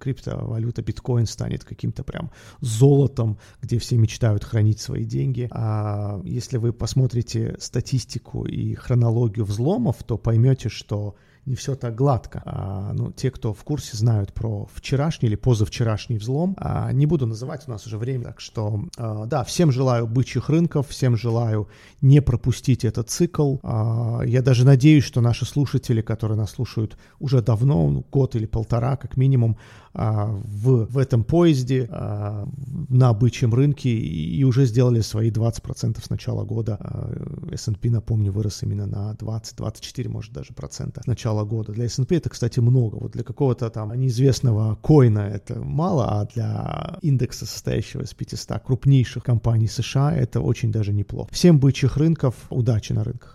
криптовалюта 0.00 0.82
биткоин 0.82 1.26
станет 1.26 1.64
каким-то 1.64 2.04
прям 2.04 2.30
золотом, 2.60 3.38
где 3.60 3.78
все 3.78 3.96
мечтают 3.96 4.44
хранить 4.44 4.80
свои 4.80 5.04
деньги. 5.04 5.48
А 5.50 6.20
если 6.24 6.56
вы 6.56 6.72
посмотрите 6.72 7.56
статистику 7.58 8.44
и 8.44 8.61
и 8.62 8.74
хронологию 8.74 9.44
взломов, 9.44 10.04
то 10.04 10.16
поймете, 10.16 10.68
что 10.68 11.16
не 11.46 11.54
все 11.56 11.74
так 11.74 11.94
гладко. 11.94 12.42
А, 12.44 12.92
ну, 12.92 13.10
те, 13.12 13.30
кто 13.30 13.52
в 13.52 13.64
курсе, 13.64 13.96
знают 13.96 14.32
про 14.32 14.68
вчерашний 14.72 15.28
или 15.28 15.36
позавчерашний 15.36 16.18
взлом. 16.18 16.54
А, 16.58 16.92
не 16.92 17.06
буду 17.06 17.26
называть, 17.26 17.64
у 17.66 17.70
нас 17.70 17.86
уже 17.86 17.98
время, 17.98 18.24
так 18.24 18.40
что, 18.40 18.84
а, 18.96 19.26
да, 19.26 19.42
всем 19.44 19.72
желаю 19.72 20.06
бычьих 20.06 20.48
рынков, 20.48 20.88
всем 20.88 21.16
желаю 21.16 21.68
не 22.00 22.20
пропустить 22.20 22.84
этот 22.84 23.10
цикл. 23.10 23.56
А, 23.62 24.22
я 24.24 24.42
даже 24.42 24.64
надеюсь, 24.64 25.04
что 25.04 25.20
наши 25.20 25.44
слушатели, 25.44 26.00
которые 26.00 26.38
нас 26.38 26.50
слушают 26.50 26.96
уже 27.18 27.42
давно, 27.42 27.88
ну, 27.88 28.04
год 28.10 28.36
или 28.36 28.46
полтора, 28.46 28.96
как 28.96 29.16
минимум, 29.16 29.56
а, 29.94 30.26
в, 30.26 30.86
в 30.86 30.98
этом 30.98 31.22
поезде 31.22 31.86
а, 31.90 32.46
на 32.88 33.12
бычьем 33.12 33.52
рынке 33.52 33.90
и, 33.90 34.42
уже 34.44 34.64
сделали 34.64 35.00
свои 35.00 35.30
20% 35.30 36.02
с 36.02 36.08
начала 36.08 36.44
года. 36.44 36.78
А, 36.80 37.52
S&P, 37.52 37.90
напомню, 37.90 38.32
вырос 38.32 38.62
именно 38.62 38.86
на 38.86 39.12
20-24, 39.14 40.08
может, 40.08 40.32
даже 40.32 40.54
процента 40.54 41.02
с 41.02 41.06
начала 41.32 41.44
года. 41.44 41.72
Для 41.72 41.84
S&P 41.86 42.16
это, 42.16 42.30
кстати, 42.30 42.60
много. 42.60 42.96
Вот 42.96 43.12
для 43.12 43.22
какого-то 43.22 43.70
там 43.70 43.92
неизвестного 43.94 44.76
коина 44.82 45.20
это 45.20 45.60
мало, 45.60 46.06
а 46.06 46.26
для 46.34 46.98
индекса, 47.02 47.46
состоящего 47.46 48.02
из 48.02 48.14
500 48.14 48.62
крупнейших 48.66 49.24
компаний 49.24 49.68
США, 49.68 50.12
это 50.14 50.40
очень 50.40 50.72
даже 50.72 50.92
неплохо. 50.92 51.28
Всем 51.32 51.58
бычьих 51.58 51.96
рынков, 51.96 52.34
удачи 52.50 52.92
на 52.92 53.04
рынках. 53.04 53.30